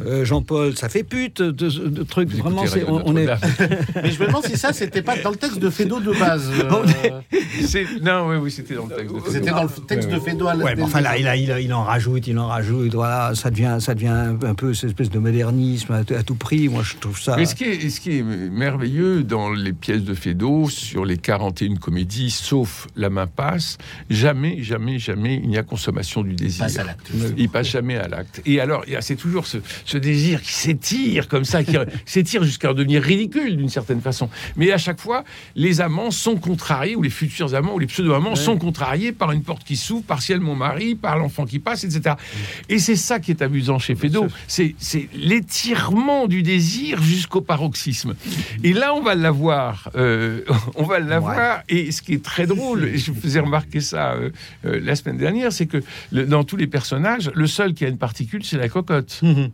Euh, 0.06 0.24
Jean-Paul, 0.24 0.76
ça 0.76 0.88
fait 0.88 1.02
pute 1.04 1.42
de, 1.42 1.50
de 1.68 2.02
trucs. 2.02 2.30
Vous 2.30 2.38
Vraiment, 2.42 2.64
on, 2.88 3.02
on 3.06 3.16
est. 3.16 3.26
Mais 4.02 4.10
je 4.10 4.20
me 4.20 4.26
demande 4.26 4.44
si 4.46 4.56
ça 4.56 4.72
c'était 4.72 5.02
pas 5.02 5.16
dans 5.18 5.30
le 5.30 5.36
texte 5.36 5.58
de 5.58 5.70
Fédo 5.70 6.00
de 6.00 6.12
base. 6.18 6.50
euh, 6.62 7.84
Non, 8.02 8.28
oui, 8.28 8.36
oui, 8.36 8.50
c'était 8.50 8.74
dans 8.74 8.86
le 8.86 8.94
texte. 8.96 9.14
de 9.14 9.30
C'était 9.30 9.50
dans 9.50 9.64
le 9.64 9.68
texte 9.86 10.08
de. 10.08 10.18
Fédo 10.18 10.46
à 10.46 10.54
la 10.54 10.64
Ouais, 10.64 10.74
mais 10.76 10.82
enfin 10.82 11.00
là, 11.00 11.16
il, 11.18 11.26
a- 11.26 11.36
il, 11.36 11.50
a- 11.50 11.60
il 11.60 11.72
en 11.74 11.82
rajoute, 11.84 12.26
il 12.26 12.38
en 12.38 12.46
rajoute. 12.46 12.94
Voilà, 12.94 13.34
ça 13.34 13.50
devient, 13.50 13.78
ça 13.80 13.94
devient 13.94 14.34
un, 14.42 14.54
peu 14.54 14.72
cette 14.74 14.90
espèce 14.90 15.10
de 15.10 15.18
modernisme 15.18 15.92
à, 15.92 16.04
tout- 16.04 16.14
à 16.14 16.22
tout 16.22 16.34
prix. 16.36 16.68
Moi, 16.68 16.82
je 16.84 16.96
trouve 16.96 17.20
ça. 17.20 17.36
Mais 17.36 17.44
ce 17.46 17.54
qui, 17.54 17.64
est, 17.64 17.90
ce 17.90 18.00
qui 18.00 18.18
est 18.18 18.22
merveilleux 18.22 19.22
dans 19.24 19.50
les 19.50 19.72
pièces 19.72 20.02
de 20.04 20.14
Fédo, 20.14 20.68
sur 20.68 21.04
les 21.04 21.18
41 21.18 21.76
comédies, 21.76 22.30
sauf 22.30 22.86
La 22.96 23.10
main 23.10 23.26
passe, 23.26 23.78
jamais, 24.10 24.62
jamais, 24.62 24.98
jamais 24.98 25.40
il 25.42 25.48
n'y 25.48 25.58
a 25.58 25.62
consommation 25.62 26.22
du 26.22 26.34
désir. 26.34 26.64
Passe 26.64 26.78
à 26.78 26.84
l'acte. 26.84 27.10
Il 27.36 27.48
passe 27.48 27.68
jamais 27.68 27.96
à 27.96 28.08
l'acte. 28.08 28.40
Et 28.46 28.60
alors, 28.60 28.84
il 28.86 28.92
y 28.92 28.96
a- 28.96 29.00
c'est 29.02 29.16
toujours 29.16 29.46
ce, 29.46 29.58
ce 29.84 29.98
désir 29.98 30.40
qui 30.42 30.52
s'étire 30.52 31.28
comme 31.28 31.44
ça, 31.44 31.62
qui 31.64 31.76
s'étire 32.06 32.44
jusqu'à 32.44 32.72
devenir 32.72 33.02
ridicule 33.02 33.56
d'une 33.56 33.68
certaine 33.68 34.00
façon. 34.00 34.28
Mais 34.56 34.70
à 34.72 34.78
chaque 34.78 35.00
fois, 35.00 35.24
les 35.56 35.80
amants 35.80 36.10
sont 36.10 36.36
contrariés, 36.36 36.96
ou 36.96 37.02
les 37.02 37.10
futurs 37.10 37.54
amants, 37.54 37.74
ou 37.74 37.78
les 37.78 37.86
pseudo-amants 37.86 38.36
sont 38.36 38.58
contrariés 38.58 39.12
par 39.12 39.32
une 39.32 39.42
porte 39.42 39.64
qui 39.64 39.76
s'ouvre, 39.76 40.02
par 40.04 40.22
ciel 40.22 40.40
mon 40.40 40.54
mari, 40.54 40.94
par 40.94 41.18
l'enfant 41.18 41.44
qui 41.46 41.58
passe, 41.58 41.84
etc. 41.84 42.16
Et 42.68 42.78
c'est 42.78 42.96
ça 42.96 43.18
qui 43.20 43.30
est 43.30 43.42
amusant 43.42 43.78
chez 43.78 43.94
Fédo. 43.94 44.26
C'est 44.48 44.74
l'étirement 45.14 46.26
du 46.26 46.42
désir 46.42 47.02
jusqu'au 47.02 47.40
paroxysme. 47.40 48.14
Et 48.62 48.72
là, 48.72 48.94
on 48.94 49.02
va 49.02 49.14
l'avoir. 49.14 49.90
euh, 49.96 50.42
on 50.76 50.84
va 50.84 50.98
l'avoir. 51.00 51.62
Et 51.68 51.90
ce 51.92 52.02
qui 52.02 52.14
est 52.14 52.22
très 52.24 52.46
drôle, 52.46 52.84
et 52.84 52.98
je 52.98 53.10
vous 53.12 53.20
faisais 53.20 53.40
remarquer 53.40 53.80
ça 53.80 54.12
euh, 54.12 54.30
euh, 54.66 54.80
la 54.82 54.94
semaine 54.96 55.16
dernière, 55.18 55.52
c'est 55.52 55.66
que 55.66 55.78
le- 56.12 56.26
dans 56.26 56.44
tous 56.44 56.56
les 56.56 56.66
personnages, 56.66 57.30
le 57.34 57.46
seul 57.46 57.74
qui 57.74 57.84
a 57.84 57.88
une 57.88 57.98
particule, 57.98 58.44
c'est 58.44 58.56
la 58.58 58.68
cocotte. 58.68 59.20
Mhm. 59.22 59.50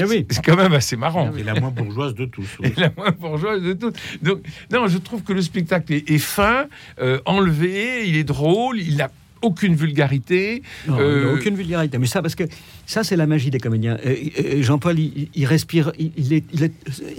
Eh 0.00 0.04
oui. 0.04 0.26
C'est 0.30 0.44
quand 0.44 0.56
même 0.56 0.72
assez 0.72 0.96
marrant. 0.96 1.30
Et 1.36 1.42
la 1.42 1.54
moins 1.60 1.70
bourgeoise 1.70 2.14
de 2.14 2.24
tous. 2.26 2.48
oui. 2.60 2.72
Et 2.76 2.80
la 2.80 2.90
moins 2.96 3.10
bourgeoise 3.10 3.62
de 3.62 3.72
toutes. 3.72 3.96
Donc, 4.22 4.40
non, 4.72 4.86
je 4.88 4.98
trouve 4.98 5.22
que 5.22 5.32
le 5.32 5.42
spectacle 5.42 5.92
est, 5.92 6.10
est 6.10 6.18
fin, 6.18 6.66
euh, 7.00 7.18
enlevé, 7.26 8.08
il 8.08 8.16
est 8.16 8.24
drôle, 8.24 8.78
il 8.80 8.96
n'a 8.96 9.10
aucune 9.42 9.74
vulgarité. 9.74 10.62
Non, 10.86 10.98
Euh, 10.98 11.34
aucune 11.34 11.54
vulgarité. 11.54 11.96
Mais 11.98 12.06
ça, 12.06 12.20
parce 12.20 12.34
que 12.34 12.44
ça, 12.86 13.04
c'est 13.04 13.16
la 13.16 13.26
magie 13.26 13.50
des 13.50 13.58
comédiens. 13.58 13.96
Euh, 14.04 14.62
Jean-Paul, 14.62 14.98
il, 14.98 15.28
il 15.34 15.46
respire, 15.46 15.92
il 15.98 16.42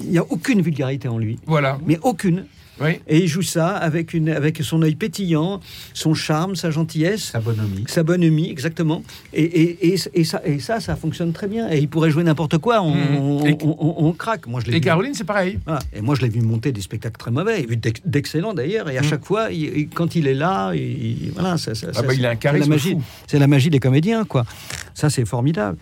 n'y 0.08 0.18
a 0.18 0.24
aucune 0.30 0.62
vulgarité 0.62 1.08
en 1.08 1.18
lui. 1.18 1.40
Voilà. 1.48 1.80
Mais 1.88 1.98
aucune. 2.04 2.46
Oui. 2.82 3.00
Et 3.08 3.20
il 3.20 3.28
joue 3.28 3.42
ça 3.42 3.70
avec, 3.70 4.14
une, 4.14 4.30
avec 4.30 4.58
son 4.64 4.82
œil 4.82 4.96
pétillant, 4.96 5.60
son 5.94 6.14
charme, 6.14 6.56
sa 6.56 6.72
gentillesse, 6.72 7.24
Sa 7.32 7.40
bonhomie. 7.40 7.84
sa 7.88 8.04
bonhomie, 8.04 8.50
exactement. 8.50 9.04
Et, 9.34 9.44
et, 9.44 9.88
et, 9.94 9.96
et 10.14 10.24
ça, 10.24 10.42
et 10.46 10.60
ça, 10.60 10.80
ça 10.80 10.96
fonctionne 10.96 11.32
très 11.34 11.48
bien. 11.48 11.70
Et 11.72 11.78
il 11.80 11.88
pourrait 11.88 12.10
jouer 12.12 12.24
n'importe 12.24 12.58
quoi, 12.58 12.82
on, 12.82 12.96
Mhm. 12.96 13.58
on, 13.78 14.14
craque. 14.14 14.48
Moi, 14.48 14.62
je 14.66 14.70
Et 14.70 14.74
vu- 14.76 14.82
Caroline, 14.82 15.14
c'est 15.14 15.24
pareil. 15.24 15.60
voilà. 15.66 15.80
Et 15.94 16.02
moi, 16.02 16.16
je 16.16 16.22
l'ai 16.22 16.30
vu 16.30 16.42
monter 16.42 16.72
des 16.72 16.82
spectacles 16.82 17.18
très 17.18 17.32
mauvais, 17.32 17.66
d'excellents 18.06 18.54
d'ailleurs. 18.54 18.90
Et 18.90 18.98
à 18.98 19.02
Mm. 19.02 19.06
chaque 19.06 19.26
fois, 19.26 19.52
il- 19.52 19.90
quand 19.90 20.16
il 20.16 20.28
est 20.28 20.34
là, 20.34 20.74
il, 20.74 21.32
voilà, 21.34 21.58
ça, 21.58 21.76
ça- 21.76 21.88
Ah 21.96 22.02
bah, 22.02 22.14
il 22.14 22.26
a 22.26 22.32
un 22.32 22.36
charisme 22.36 22.70
la 22.70 22.76
magie. 22.76 22.92
fou. 22.94 23.04
C'est 23.28 23.40
la 23.40 23.48
magie 23.48 23.70
des 23.70 23.80
comédiens, 23.80 24.24
quoi. 24.26 24.46
Ça, 24.94 25.10
c'est 25.10 25.26
formidable. 25.26 25.78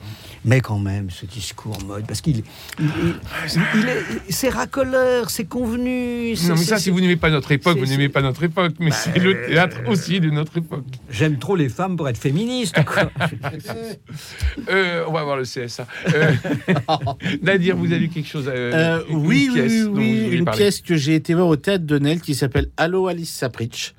Mais 0.45 0.61
quand 0.61 0.79
même, 0.79 1.09
ce 1.09 1.25
discours 1.25 1.77
mode, 1.85 2.05
parce 2.07 2.21
qu'il 2.21 2.37
il, 2.79 2.85
il- 2.85 3.61
il 3.75 3.89
est, 3.89 4.03
c'est 4.29 4.49
racoleur, 4.49 5.29
c'est 5.29 5.45
convenu. 5.45 6.33
Non, 6.47 6.55
mais 6.55 6.63
ça, 6.63 6.77
si 6.79 6.89
vous 6.89 7.01
n'aimez 7.01 7.17
pas 7.17 7.29
notre 7.29 7.51
époque, 7.51 7.77
vous 7.77 7.85
n'aimez 7.85 8.09
pas 8.09 8.21
notre 8.21 8.43
époque. 8.43 8.73
Mais 8.79 8.91
c'est 8.91 9.17
le 9.19 9.47
théâtre 9.47 9.77
aussi 9.87 10.19
de 10.19 10.29
notre 10.29 10.57
époque. 10.57 10.85
J'aime 11.09 11.37
trop 11.39 11.55
les 11.55 11.69
femmes 11.69 11.97
pour 11.97 12.07
être 12.09 12.17
féministe. 12.17 12.75
quoi. 12.85 13.11
Euh, 14.69 15.03
on 15.07 15.11
va 15.13 15.23
voir 15.23 15.37
le 15.37 15.43
CSA. 15.43 15.87
Euh, 16.13 16.31
Nadir, 17.41 17.75
vous 17.75 17.91
avez 17.91 18.07
quelque 18.09 18.27
chose 18.27 18.47
à. 18.47 18.51
Euh, 18.51 19.03
une 19.09 19.25
oui, 19.25 19.49
pièce 19.53 19.71
oui, 19.87 19.89
oui, 20.29 20.29
une 20.37 20.45
parler. 20.45 20.57
pièce 20.65 20.81
que 20.81 20.95
j'ai 20.95 21.15
été 21.15 21.33
voir 21.33 21.47
au 21.47 21.55
théâtre 21.55 21.85
de 21.85 21.97
Nel 21.99 22.21
qui 22.21 22.35
s'appelle 22.35 22.69
Allo 22.77 23.07
Alice 23.07 23.29
Sapritch, 23.33 23.93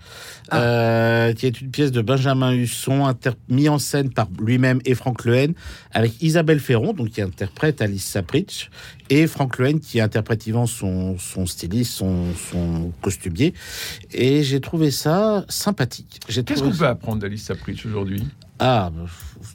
Ah. 0.51 0.61
euh, 0.63 1.33
qui 1.33 1.47
est 1.47 1.61
une 1.61 1.71
pièce 1.71 1.93
de 1.93 2.01
Benjamin 2.03 2.53
Husson, 2.55 3.07
inter- 3.07 3.31
mis 3.49 3.69
en 3.69 3.79
scène 3.79 4.11
par 4.11 4.29
lui-même 4.41 4.81
et 4.85 4.95
Franck 4.95 5.25
Lehen, 5.25 5.55
avec 5.93 6.21
Isabelle 6.23 6.61
Ferron, 6.61 6.93
donc 6.93 7.11
qui 7.11 7.23
interprète 7.23 7.81
Alice 7.83 8.05
Sapritch, 8.05 8.71
et 9.09 9.27
Franck 9.27 9.59
Lehen 9.59 9.81
qui 9.81 10.01
interprète 10.01 10.47
Yvan, 10.47 10.67
son, 10.67 11.19
son 11.19 11.47
styliste, 11.47 11.93
son, 11.93 12.27
son 12.53 12.93
costumier. 13.03 13.55
Et 14.13 14.43
j'ai 14.43 14.61
trouvé 14.61 14.91
ça 14.91 15.45
sympathique. 15.49 16.21
Qu'est-ce 16.27 16.63
qu'on 16.63 16.71
peut 16.71 16.87
apprendre 16.87 17.21
d'Alice 17.21 17.45
Sapritch 17.45 17.87
aujourd'hui? 17.87 18.25
Ah, 18.63 18.91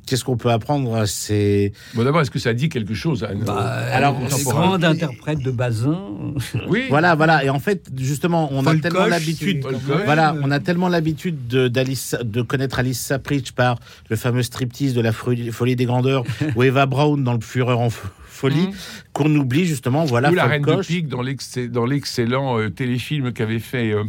qu'est-ce 0.08 0.24
qu'on 0.24 0.36
peut 0.38 0.50
apprendre 0.52 1.06
C'est 1.06 1.72
Bon, 1.94 2.04
d'abord, 2.04 2.22
est-ce 2.22 2.32
que 2.32 2.40
ça 2.40 2.54
dit 2.54 2.70
quelque 2.70 2.94
chose 2.96 3.24
à 3.24 3.34
Bah, 3.36 3.54
Alors, 3.94 4.20
les 4.20 4.28
contemporains 4.30 4.78
grands 4.80 4.84
interprètes 4.84 5.40
de 5.40 5.52
Bazin. 5.52 6.00
Oui. 6.68 6.86
Voilà, 6.90 7.14
voilà. 7.16 7.44
Et 7.46 7.50
en 7.50 7.60
fait, 7.60 7.88
justement, 7.96 8.50
on 8.52 8.66
a 8.66 8.76
tellement 8.78 9.06
l'habitude. 9.06 9.64
c'est-. 9.64 10.04
Voilà, 10.06 10.36
on 10.42 10.50
a 10.52 10.60
tellement 10.60 10.90
l'habitude 10.90 11.48
de, 11.48 11.68
d'Alice- 11.68 12.16
de 12.24 12.42
connaître 12.42 12.80
Alice 12.80 13.00
Sapritch 13.00 13.52
par 13.52 13.78
le 14.10 14.16
fameux 14.16 14.42
striptease 14.44 14.94
de 14.96 15.02
la 15.02 15.12
folie, 15.12 15.76
des 15.76 15.86
grandeurs 15.86 16.24
ou 16.56 16.64
Eva 16.64 16.86
Braun 16.88 17.18
dans 17.20 17.34
le 17.34 17.42
Fureur 17.42 17.80
en 17.80 17.90
fo- 17.90 18.08
folie 18.28 18.68
Mhm. 18.68 18.74
qu'on 19.14 19.36
oublie 19.36 19.66
justement. 19.66 20.04
Voilà, 20.06 20.32
Ou 20.32 20.34
la 20.36 20.46
Reine 20.46 20.62
de. 20.64 20.76
Pique 20.88 21.08
dans 21.08 21.86
l'excellent 21.86 22.60
euh, 22.60 22.70
téléfilm 22.70 23.32
qu'avait 23.32 23.60
fait 23.60 23.92
euh, 23.92 24.04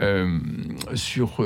euh, 0.00 0.38
sur. 0.94 1.42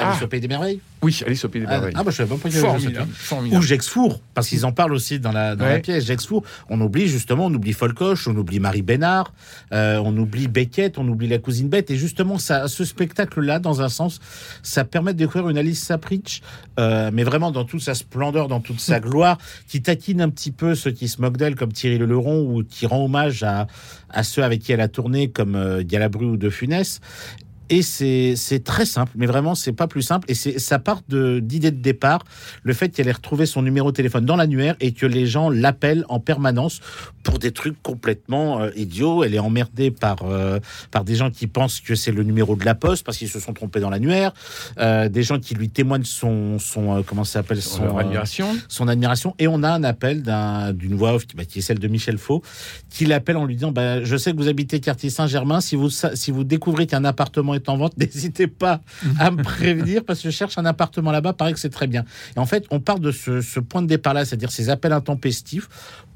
Euh, 0.00 0.04
Alice 0.04 0.18
ah, 0.20 0.24
au 0.24 0.28
Pays 0.28 0.40
des 0.40 0.48
Merveilles. 0.48 0.80
oui, 1.02 1.20
Alice 1.26 1.44
au 1.44 1.48
Pays 1.48 1.60
des 1.62 1.66
Ah, 1.68 1.72
Merveilles. 1.72 1.94
ah, 1.96 2.02
bah, 2.04 2.10
je 2.10 2.16
savais 2.16 2.28
pas 2.36 2.50
formidable, 2.50 3.08
formidable. 3.12 3.56
Ou 3.58 3.66
Gex 3.66 3.88
Four, 3.88 4.20
parce 4.34 4.48
qu'ils 4.48 4.64
en 4.66 4.72
parlent 4.72 4.92
aussi 4.92 5.18
dans 5.20 5.32
la, 5.32 5.56
dans 5.56 5.64
la 5.64 5.74
Ouais. 5.74 5.80
pièce. 5.80 6.04
Gex 6.06 6.26
Four, 6.26 6.42
on 6.68 6.80
oublie 6.80 7.08
justement, 7.08 7.46
on 7.46 7.54
oublie 7.54 7.72
Folcoche, 7.72 8.26
on 8.28 8.36
oublie 8.36 8.60
Marie 8.60 8.82
Bénard, 8.82 9.32
euh, 9.72 10.00
on 10.04 10.16
oublie 10.16 10.48
Beckett, 10.48 10.98
on 10.98 11.08
oublie 11.08 11.28
la 11.28 11.38
cousine 11.38 11.68
Bette. 11.68 11.90
Et 11.90 11.96
justement, 11.96 12.38
ça, 12.38 12.68
ce 12.68 12.84
spectacle-là, 12.84 13.58
dans 13.58 13.80
un 13.82 13.88
sens, 13.88 14.20
ça 14.62 14.84
permet 14.84 15.12
de 15.14 15.18
découvrir 15.18 15.48
une 15.48 15.58
Alice 15.58 15.82
Sapritch, 15.82 16.42
euh, 16.78 17.10
mais 17.12 17.24
vraiment 17.24 17.50
dans 17.50 17.64
toute 17.64 17.80
sa 17.82 17.94
splendeur, 17.94 18.48
dans 18.48 18.60
toute 18.60 18.80
sa 18.80 19.00
gloire, 19.00 19.38
qui 19.66 19.82
taquine 19.82 20.20
un 20.20 20.30
petit 20.30 20.50
peu 20.52 20.74
ceux 20.74 20.90
qui 20.90 21.08
se 21.08 21.20
moquent 21.20 21.36
d'elle, 21.36 21.54
comme 21.56 21.72
Thierry 21.72 21.98
Leluron, 21.98 22.42
ou 22.42 22.62
qui 22.62 22.86
rend 22.86 23.04
hommage 23.04 23.42
à, 23.42 23.66
à 24.10 24.22
ceux 24.22 24.42
avec 24.44 24.60
qui 24.60 24.72
elle 24.72 24.80
a 24.80 24.88
tourné, 24.88 25.28
comme 25.30 25.54
euh, 25.56 25.82
Galabru 25.84 26.26
ou 26.26 26.36
De 26.36 26.50
Funès. 26.50 27.00
Et 27.70 27.82
c'est 27.82 28.62
très 28.64 28.86
simple, 28.86 29.12
mais 29.16 29.26
vraiment, 29.26 29.54
c'est 29.54 29.72
pas 29.72 29.86
plus 29.86 30.02
simple. 30.02 30.30
Et 30.30 30.34
ça 30.34 30.78
part 30.78 31.02
d'idée 31.08 31.70
de 31.70 31.80
départ, 31.80 32.24
le 32.62 32.72
fait 32.72 32.88
qu'elle 32.88 33.08
ait 33.08 33.12
retrouvé 33.12 33.44
son 33.46 33.60
numéro 33.62 33.90
de 33.90 33.96
téléphone 33.96 34.24
dans 34.24 34.36
l'annuaire 34.36 34.74
et 34.80 34.92
que 34.92 35.04
les 35.06 35.26
gens 35.26 35.50
l'appellent 35.50 36.04
en 36.08 36.18
permanence 36.20 36.80
pour 37.22 37.38
des 37.38 37.52
trucs 37.52 37.80
complètement 37.82 38.60
euh, 38.62 38.70
idiots. 38.74 39.22
Elle 39.22 39.34
est 39.34 39.38
emmerdée 39.38 39.90
par 39.90 40.16
euh, 40.22 40.60
par 40.90 41.04
des 41.04 41.14
gens 41.14 41.30
qui 41.30 41.46
pensent 41.46 41.80
que 41.80 41.94
c'est 41.94 42.10
le 42.12 42.22
numéro 42.22 42.56
de 42.56 42.64
la 42.64 42.74
poste 42.74 43.04
parce 43.04 43.18
qu'ils 43.18 43.28
se 43.28 43.38
sont 43.40 43.52
trompés 43.52 43.80
dans 43.80 43.90
l'annuaire, 43.90 44.32
euh, 44.78 45.08
des 45.10 45.22
gens 45.22 45.38
qui 45.38 45.54
lui 45.54 45.68
témoignent 45.68 46.04
son 46.04 46.58
son 46.58 47.02
comment 47.06 47.24
ça 47.24 47.34
s'appelle 47.40 47.60
Son 47.60 47.88
son 47.90 47.98
admiration. 47.98 48.56
son 48.68 48.88
admiration. 48.88 49.34
Et 49.38 49.46
on 49.46 49.62
a 49.62 49.68
un 49.70 49.84
appel 49.84 50.22
d'un- 50.22 50.72
d'une 50.72 50.94
voix 50.94 51.12
off 51.14 51.26
qui, 51.26 51.36
bah, 51.36 51.44
qui 51.44 51.58
est 51.58 51.62
celle 51.62 51.78
de 51.80 51.88
Michel 51.88 52.16
Faux, 52.16 52.42
qui 52.88 53.04
l'appelle 53.04 53.36
en 53.36 53.44
lui 53.44 53.56
disant 53.56 53.72
bah, 53.72 54.02
Je 54.04 54.16
sais 54.16 54.32
que 54.32 54.36
vous 54.38 54.48
habitez 54.48 54.80
quartier 54.80 55.10
Saint-Germain. 55.10 55.60
Si 55.60 55.76
vous, 55.76 55.90
si 55.90 56.30
vous 56.30 56.44
découvrez 56.44 56.86
qu'un 56.86 57.04
appartement 57.04 57.54
est 57.58 57.68
en 57.68 57.76
vente, 57.76 57.96
n'hésitez 57.98 58.46
pas 58.46 58.80
à 59.18 59.30
me 59.30 59.42
prévenir 59.42 60.04
parce 60.04 60.22
que 60.22 60.30
je 60.30 60.36
cherche 60.36 60.58
un 60.58 60.64
appartement 60.64 61.12
là-bas. 61.12 61.32
Paraît 61.32 61.52
que 61.52 61.60
c'est 61.60 61.70
très 61.70 61.86
bien. 61.86 62.04
Et 62.36 62.38
en 62.38 62.46
fait, 62.46 62.64
on 62.70 62.80
part 62.80 62.98
de 62.98 63.12
ce, 63.12 63.40
ce 63.40 63.60
point 63.60 63.82
de 63.82 63.86
départ-là, 63.86 64.24
c'est-à-dire 64.24 64.50
ces 64.50 64.70
appels 64.70 64.92
intempestifs 64.92 65.68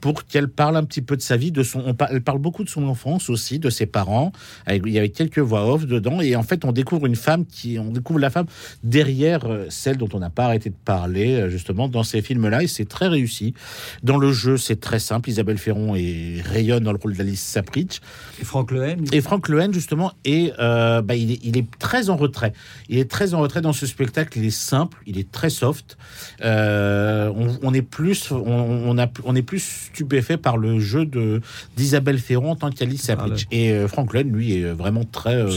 pour 0.02 0.26
qu'elle 0.26 0.48
parle 0.48 0.76
un 0.76 0.84
petit 0.84 1.00
peu 1.00 1.16
de 1.16 1.22
sa 1.22 1.36
vie, 1.36 1.52
de 1.52 1.62
son. 1.62 1.80
On 1.86 1.96
elle 2.10 2.22
parle 2.22 2.38
beaucoup 2.38 2.64
de 2.64 2.68
son 2.68 2.82
enfance 2.82 3.30
aussi, 3.30 3.60
de 3.60 3.70
ses 3.70 3.86
parents. 3.86 4.32
Avec, 4.66 4.82
il 4.84 4.92
y 4.92 4.98
avait 4.98 5.10
quelques 5.10 5.38
voix 5.38 5.72
off 5.72 5.86
dedans. 5.86 6.20
Et 6.20 6.34
en 6.34 6.42
fait, 6.42 6.64
on 6.64 6.72
découvre 6.72 7.06
une 7.06 7.14
femme 7.14 7.46
qui. 7.46 7.78
On 7.78 7.92
découvre 7.92 8.18
la 8.18 8.28
femme 8.28 8.46
derrière 8.82 9.46
euh, 9.46 9.66
celle 9.70 9.96
dont 9.96 10.08
on 10.12 10.18
n'a 10.18 10.28
pas 10.28 10.46
arrêté 10.46 10.70
de 10.70 10.74
parler, 10.84 11.36
euh, 11.36 11.48
justement, 11.48 11.88
dans 11.88 12.02
ces 12.02 12.20
films-là. 12.20 12.64
Et 12.64 12.66
c'est 12.66 12.88
très 12.88 13.06
réussi. 13.06 13.54
Dans 14.02 14.18
le 14.18 14.32
jeu, 14.32 14.56
c'est 14.56 14.80
très 14.80 14.98
simple. 14.98 15.30
Isabelle 15.30 15.58
Ferron 15.58 15.94
est, 15.94 16.42
rayonne 16.44 16.82
dans 16.82 16.92
le 16.92 16.98
rôle 17.00 17.16
d'Alice 17.16 17.40
Sapritch. 17.40 18.00
Et 18.40 18.44
Franck 18.44 18.72
Lehen. 18.72 19.04
Et 19.12 19.20
Franck 19.20 19.48
Lehen, 19.48 19.72
justement, 19.72 20.12
est, 20.24 20.52
euh, 20.58 21.00
bah, 21.00 21.14
il, 21.14 21.31
est, 21.32 21.38
il 21.42 21.56
est 21.56 21.66
très 21.78 22.10
en 22.10 22.16
retrait. 22.16 22.52
Il 22.88 22.98
est 22.98 23.10
très 23.10 23.34
en 23.34 23.40
retrait 23.40 23.60
dans 23.60 23.72
ce 23.72 23.86
spectacle. 23.86 24.38
Il 24.38 24.44
est 24.44 24.50
simple, 24.50 24.98
il 25.06 25.18
est 25.18 25.30
très 25.30 25.50
soft. 25.50 25.96
Euh, 26.44 27.30
on, 27.36 27.58
on 27.62 27.74
est 27.74 27.82
plus, 27.82 28.30
on, 28.30 28.38
on, 28.44 28.98
a, 28.98 29.06
on 29.24 29.34
est 29.36 29.42
plus 29.42 29.62
stupéfait 29.90 30.36
par 30.36 30.56
le 30.56 30.78
jeu 30.80 31.04
de 31.06 31.40
d'Isabelle 31.76 32.18
Ferron 32.18 32.52
en 32.52 32.56
tant 32.56 32.70
qu'Alice 32.70 33.02
Sapritch. 33.02 33.46
Et 33.50 33.70
euh, 33.72 33.88
Franck 33.88 34.14
Lehen, 34.14 34.32
lui, 34.32 34.54
est 34.54 34.70
vraiment 34.72 35.04
très. 35.04 35.34
euh, 35.34 35.50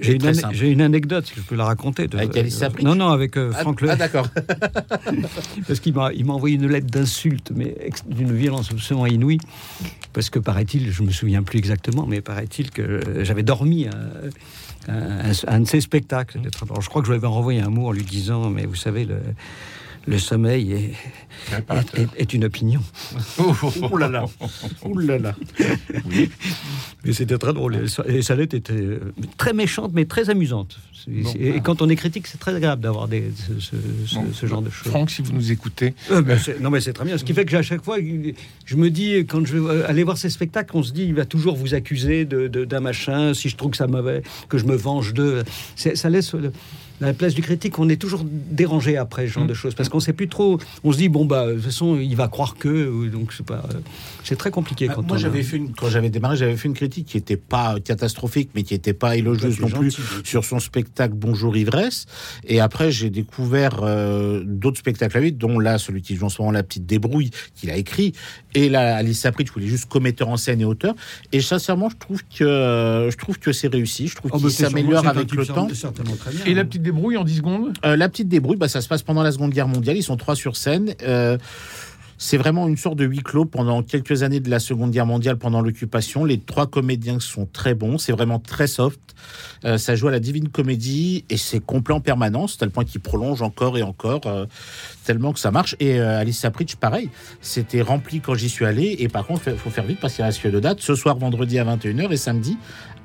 j'ai- 0.00 0.14
une, 0.14 0.32
j'ai 0.52 0.68
une 0.70 0.82
anecdote, 0.82 1.26
si 1.26 1.34
je 1.36 1.40
peux 1.42 1.56
la 1.56 1.64
raconter. 1.64 2.08
de- 2.08 2.16
Avec 2.18 2.36
Alice 2.36 2.56
Sapritch 2.56 2.84
Non, 2.84 2.94
non, 2.94 3.08
avec 3.08 3.36
euh, 3.36 3.52
ah, 3.54 3.62
ah, 3.88 3.96
d'accord. 3.96 4.28
Parce 5.66 5.80
qu'il 5.80 5.94
m'a, 5.94 6.10
envoyé 6.28 6.56
une 6.56 6.66
lettre 6.68 6.86
d'insulte, 6.86 7.50
mais 7.54 7.74
d'une 8.06 8.32
violence 8.34 8.70
absolument 8.70 9.06
inouïe. 9.06 9.38
Parce 10.12 10.30
que 10.30 10.38
paraît-il, 10.38 10.90
je 10.90 11.02
me 11.02 11.10
souviens 11.10 11.42
plus 11.42 11.58
exactement, 11.58 12.06
mais 12.06 12.20
paraît-il 12.20 12.70
que 12.70 12.82
euh, 12.82 13.24
j'avais 13.24 13.42
dormi 13.42 13.86
à 14.88 15.54
un 15.54 15.60
de 15.60 15.66
ses 15.66 15.80
spectacles. 15.80 16.40
Alors, 16.62 16.80
je 16.80 16.88
crois 16.88 17.02
que 17.02 17.06
je 17.06 17.12
lui 17.12 17.18
avais 17.18 17.26
renvoyé 17.26 17.60
un 17.60 17.70
mot 17.70 17.88
en 17.88 17.92
lui 17.92 18.04
disant, 18.04 18.50
mais 18.50 18.66
vous 18.66 18.74
savez, 18.74 19.04
le, 19.04 19.20
le 20.06 20.18
sommeil 20.18 20.72
est, 20.72 20.92
est, 21.52 21.98
est- 22.00 22.08
est 22.16 22.32
une 22.34 22.44
opinion. 22.44 22.80
Ouh 23.38 23.96
là 23.96 24.08
là. 24.08 24.24
Ouh 24.84 24.98
là 24.98 25.18
là. 25.18 25.34
Mais 27.04 27.12
c'était 27.12 27.38
très 27.38 27.52
drôle. 27.52 27.76
Et 27.84 27.88
sa- 27.88 28.06
Et 28.06 28.22
sa 28.22 28.34
lettre 28.34 28.54
était 28.56 28.72
euh, 28.74 29.12
très 29.36 29.52
méchante, 29.52 29.92
mais 29.94 30.04
très 30.04 30.30
amusante. 30.30 30.78
Bon. 31.06 31.32
et, 31.38 31.60
quand 31.62 31.80
on 31.80 31.88
est 31.88 31.96
critique, 31.96 32.26
c'est 32.26 32.36
très 32.38 32.54
agréable 32.54 32.82
d'avoir 32.82 33.08
des, 33.08 33.30
ce, 33.34 33.58
ce- 33.58 33.76
ce- 34.06 34.14
Bon. 34.16 34.26
ce 34.32 34.46
genre 34.46 34.60
de 34.62 34.68
choses. 34.70 34.90
Franck, 34.90 35.10
si 35.10 35.22
vous 35.22 35.32
nous 35.32 35.50
écoutez, 35.50 35.94
Euh, 36.10 36.20
ben, 36.20 36.38
non, 36.60 36.68
mais 36.70 36.80
c'est 36.80 36.92
très 36.92 37.04
bien. 37.06 37.16
Ce 37.16 37.24
qui 37.24 37.32
fait 37.32 37.44
que 37.46 37.56
à 37.56 37.62
chaque 37.62 37.82
fois, 37.82 37.96
je 38.66 38.76
me 38.76 38.90
dis, 38.90 39.14
quand 39.26 39.46
je 39.46 39.56
vais 39.56 39.84
aller 39.84 40.02
voir 40.04 40.18
ces 40.18 40.28
spectacles, 40.30 40.76
on 40.76 40.82
se 40.82 40.92
dit, 40.92 41.04
il 41.04 41.14
va 41.14 41.24
toujours 41.24 41.56
vous 41.56 41.72
accuser 41.74 42.24
de- 42.26 42.48
de- 42.48 42.64
d'un 42.66 42.80
machin, 42.80 43.32
si 43.32 43.48
je 43.48 43.56
trouve 43.56 43.70
que 43.70 43.76
ça 43.78 43.86
mauvais, 43.86 44.22
que 44.48 44.58
je 44.58 44.64
me 44.66 44.74
venge 44.76 45.14
de. 45.14 45.42
C'est- 45.76 45.96
Ça 45.96 46.10
laisse. 46.10 46.34
le- 46.34 46.52
la 47.00 47.12
place 47.14 47.34
du 47.34 47.42
critique, 47.42 47.78
on 47.78 47.88
est 47.88 47.96
toujours 48.00 48.24
dérangé 48.24 48.96
après 48.96 49.26
ce 49.26 49.32
genre 49.32 49.44
Mm. 49.44 49.48
de 49.48 49.54
choses 49.54 49.74
parce 49.74 49.88
qu'on 49.88 50.00
sait 50.00 50.12
plus 50.12 50.28
trop. 50.28 50.58
On 50.84 50.92
se 50.92 50.98
dit 50.98 51.08
bon 51.08 51.24
bah 51.24 51.46
de 51.48 51.54
toute 51.54 51.62
façon 51.64 51.96
il 51.98 52.14
va 52.16 52.28
croire 52.28 52.56
que 52.56 52.88
ou- 52.88 53.08
donc 53.08 53.32
c'est 53.32 53.44
pas. 53.46 53.62
C'est 54.24 54.36
très 54.36 54.50
compliqué 54.50 54.86
Bah, 54.88 54.94
quand 54.96 55.06
moi, 55.08 55.16
j'avais 55.16 55.42
fait 55.42 55.56
une, 55.56 55.72
quand 55.74 55.88
j'avais 55.88 56.10
démarré, 56.10 56.36
j'avais 56.36 56.56
fait 56.56 56.68
une 56.68 56.74
critique 56.74 57.06
qui 57.06 57.16
n'était 57.16 57.36
pas 57.36 57.76
catastrophique, 57.82 58.50
mais 58.54 58.62
qui 58.62 58.74
n'était 58.74 58.92
pas 58.92 59.16
élogieuse 59.16 59.58
non 59.60 59.68
plus 59.70 59.96
sur 60.24 60.44
son 60.44 60.60
spectacle 60.60 61.14
Bonjour 61.16 61.56
Ivresse. 61.56 62.06
Et 62.46 62.60
après, 62.60 62.90
j'ai 62.92 63.10
découvert 63.10 63.80
euh, 63.82 64.42
d'autres 64.46 64.78
spectacles 64.78 65.16
à 65.16 65.20
lui, 65.20 65.32
dont 65.32 65.58
là, 65.58 65.78
celui 65.78 66.02
qui 66.02 66.16
joue 66.16 66.26
en 66.26 66.28
ce 66.28 66.40
moment, 66.42 66.52
La 66.52 66.62
Petite 66.62 66.86
Débrouille, 66.86 67.30
qu'il 67.54 67.70
a 67.70 67.76
écrit. 67.76 68.12
Et 68.54 68.68
là, 68.68 68.96
Alice 68.96 69.20
Sapritch, 69.20 69.48
il 69.56 69.64
est 69.64 69.66
juste 69.68 69.88
commetteur 69.88 70.28
en 70.28 70.36
scène 70.36 70.60
et 70.60 70.64
auteur. 70.64 70.94
Et 71.32 71.40
sincèrement, 71.40 71.88
je 71.88 71.96
trouve 71.96 72.22
que, 72.36 73.08
je 73.10 73.16
trouve 73.16 73.38
que 73.38 73.52
c'est 73.52 73.68
réussi. 73.68 74.08
Je 74.08 74.16
trouve 74.16 74.30
Oh, 74.34 74.38
bah, 74.38 74.48
qu'il 74.48 74.50
c'est 74.56 74.64
s'améliore 74.64 75.06
avec 75.06 75.32
le 75.32 75.46
temps. 75.46 75.68
et 76.46 76.54
la 76.54 76.64
petite 76.64 76.82
débrouille 76.82 77.16
en 77.16 77.24
10 77.24 77.36
secondes? 77.36 77.72
Euh, 77.84 77.96
la 77.96 78.08
petite 78.08 78.28
débrouille, 78.28 78.56
bah, 78.56 78.68
ça 78.68 78.80
se 78.80 78.88
passe 78.88 79.02
pendant 79.02 79.22
la 79.22 79.32
Seconde 79.32 79.52
Guerre 79.52 79.68
mondiale. 79.68 79.96
Ils 79.96 80.02
sont 80.02 80.16
trois 80.16 80.34
sur 80.36 80.56
scène. 80.56 80.94
Euh, 81.02 81.38
c'est 82.22 82.36
vraiment 82.36 82.68
une 82.68 82.76
sorte 82.76 82.96
de 82.96 83.06
huis 83.06 83.22
clos 83.22 83.46
pendant 83.46 83.82
quelques 83.82 84.22
années 84.22 84.40
de 84.40 84.50
la 84.50 84.60
Seconde 84.60 84.90
Guerre 84.90 85.06
mondiale, 85.06 85.38
pendant 85.38 85.62
l'occupation. 85.62 86.22
Les 86.26 86.38
trois 86.38 86.66
comédiens 86.66 87.18
sont 87.18 87.46
très 87.50 87.72
bons. 87.72 87.96
C'est 87.96 88.12
vraiment 88.12 88.38
très 88.38 88.66
soft. 88.66 89.00
Euh, 89.64 89.78
ça 89.78 89.96
joue 89.96 90.08
à 90.08 90.10
la 90.10 90.20
Divine 90.20 90.50
Comédie 90.50 91.24
et 91.30 91.38
c'est 91.38 91.60
complet 91.60 91.94
en 91.94 92.00
permanence, 92.02 92.58
tel 92.58 92.68
point 92.68 92.84
qu'il 92.84 93.00
prolonge 93.00 93.40
encore 93.40 93.78
et 93.78 93.82
encore, 93.82 94.20
euh, 94.26 94.44
tellement 95.06 95.32
que 95.32 95.38
ça 95.38 95.50
marche. 95.50 95.76
Et 95.80 95.98
euh, 95.98 96.20
Alice 96.20 96.38
Sapritch, 96.38 96.76
pareil. 96.76 97.08
C'était 97.40 97.80
rempli 97.80 98.20
quand 98.20 98.34
j'y 98.34 98.50
suis 98.50 98.66
allé. 98.66 98.96
Et 98.98 99.08
par 99.08 99.26
contre, 99.26 99.48
il 99.48 99.56
faut 99.56 99.70
faire 99.70 99.84
vite 99.84 99.98
parce 99.98 100.12
qu'il 100.12 100.24
reste 100.24 100.42
que 100.42 100.48
deux 100.48 100.60
dates. 100.60 100.80
Ce 100.82 100.94
soir, 100.94 101.16
vendredi 101.16 101.58
à 101.58 101.64
21h 101.64 102.12
et 102.12 102.18
samedi 102.18 102.58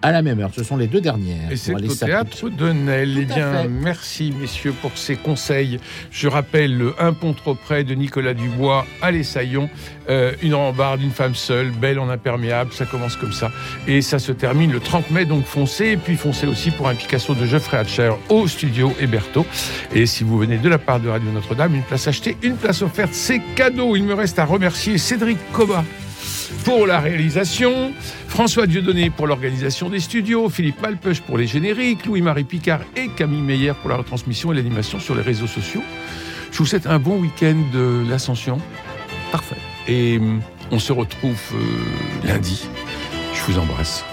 à 0.06 0.12
la 0.12 0.22
même 0.22 0.39
heure. 0.39 0.52
Ce 0.56 0.63
sont 0.63 0.78
les 0.78 0.86
deux 0.86 1.02
dernières. 1.02 1.52
Et 1.52 1.56
c'est 1.56 1.74
au 1.74 1.80
théâtre 1.80 2.50
de 2.50 2.72
Nel. 2.72 3.18
Eh 3.18 3.22
à 3.32 3.36
bien, 3.36 3.54
fait. 3.63 3.68
merci 3.68 4.32
messieurs 4.39 4.76
pour 4.80 4.96
ces 4.96 5.15
conseils. 5.15 5.80
Je 6.12 6.28
rappelle 6.28 6.78
le 6.78 6.94
Un 7.00 7.13
pont 7.13 7.34
trop 7.34 7.56
près 7.56 7.84
de 7.84 7.96
Nicolas 7.96 8.36
Dubois 8.36 8.86
Allez, 9.02 9.24
Saillon, 9.24 9.68
euh, 10.10 10.34
une 10.44 10.54
rambarde, 10.54 11.02
une 11.02 11.10
femme 11.10 11.34
seule, 11.34 11.72
belle 11.72 11.98
en 11.98 12.10
imperméable, 12.10 12.72
ça 12.72 12.86
commence 12.86 13.15
comme 13.15 13.34
ça. 13.34 13.52
Et 13.88 14.04
ça 14.04 14.20
se 14.20 14.32
termine 14.32 14.72
le 14.72 14.80
30 14.80 15.10
mai, 15.10 15.26
donc 15.26 15.44
foncez. 15.44 15.86
Et 15.86 15.98
puis 15.98 16.18
foncez 16.18 16.46
aussi 16.46 16.70
pour 16.70 16.88
un 16.88 16.94
Picasso 16.94 17.34
de 17.34 17.46
Geoffrey 17.48 17.78
Hatcher 17.78 18.12
au 18.30 18.48
studio 18.48 18.94
Héberto. 19.00 19.44
Et 19.91 20.06
si 20.06 20.24
vous 20.24 20.38
venez 20.38 20.60
de 20.60 20.70
la 20.70 20.78
part 20.78 21.00
de 21.00 21.10
Radio 21.10 21.32
Notre-Dame, 21.32 21.74
une 21.74 21.82
place 21.82 22.08
achetée, 22.08 22.38
une 22.44 22.58
place 22.58 22.84
offerte, 22.84 23.13
c'est 23.13 23.41
cadeau. 23.56 23.96
Il 23.96 24.04
me 24.04 24.13
reste 24.13 24.38
à 24.38 24.46
remercier 24.46 25.00
Cédric 25.00 25.39
Coba 25.52 25.84
pour 26.63 26.88
la 26.88 26.99
réalisation, 26.99 27.91
François 28.27 28.67
Dieudonné 28.67 29.10
pour 29.10 29.27
l'organisation 29.27 29.89
des 29.89 29.99
studios, 29.99 30.49
Philippe 30.49 30.81
Malpeuch 30.81 31.21
pour 31.21 31.38
les 31.38 31.47
génériques, 31.47 32.05
Louis-Marie 32.05 32.43
Picard 32.43 32.81
et 32.95 33.10
Camille 33.10 33.41
Meyer 33.41 33.73
pour 33.81 33.89
la 33.89 33.97
retransmission 33.97 34.51
et 34.51 34.55
l'animation 34.55 34.99
sur 34.99 35.15
les 35.15 35.21
réseaux 35.21 35.47
sociaux. 35.47 35.84
Je 36.51 36.58
vous 36.58 36.65
souhaite 36.65 36.88
un 36.88 36.99
bon 36.99 37.19
week-end 37.19 37.58
de 37.73 38.03
l'Ascension 38.10 38.60
Parfait. 39.31 39.58
et 39.88 40.17
hum, 40.17 40.41
on 40.71 40.79
se 40.79 40.93
retrouve 40.93 41.41
euh, 41.53 42.27
lundi. 42.27 42.67
Je 43.34 43.51
vous 43.51 43.60
embrasse. 43.60 44.03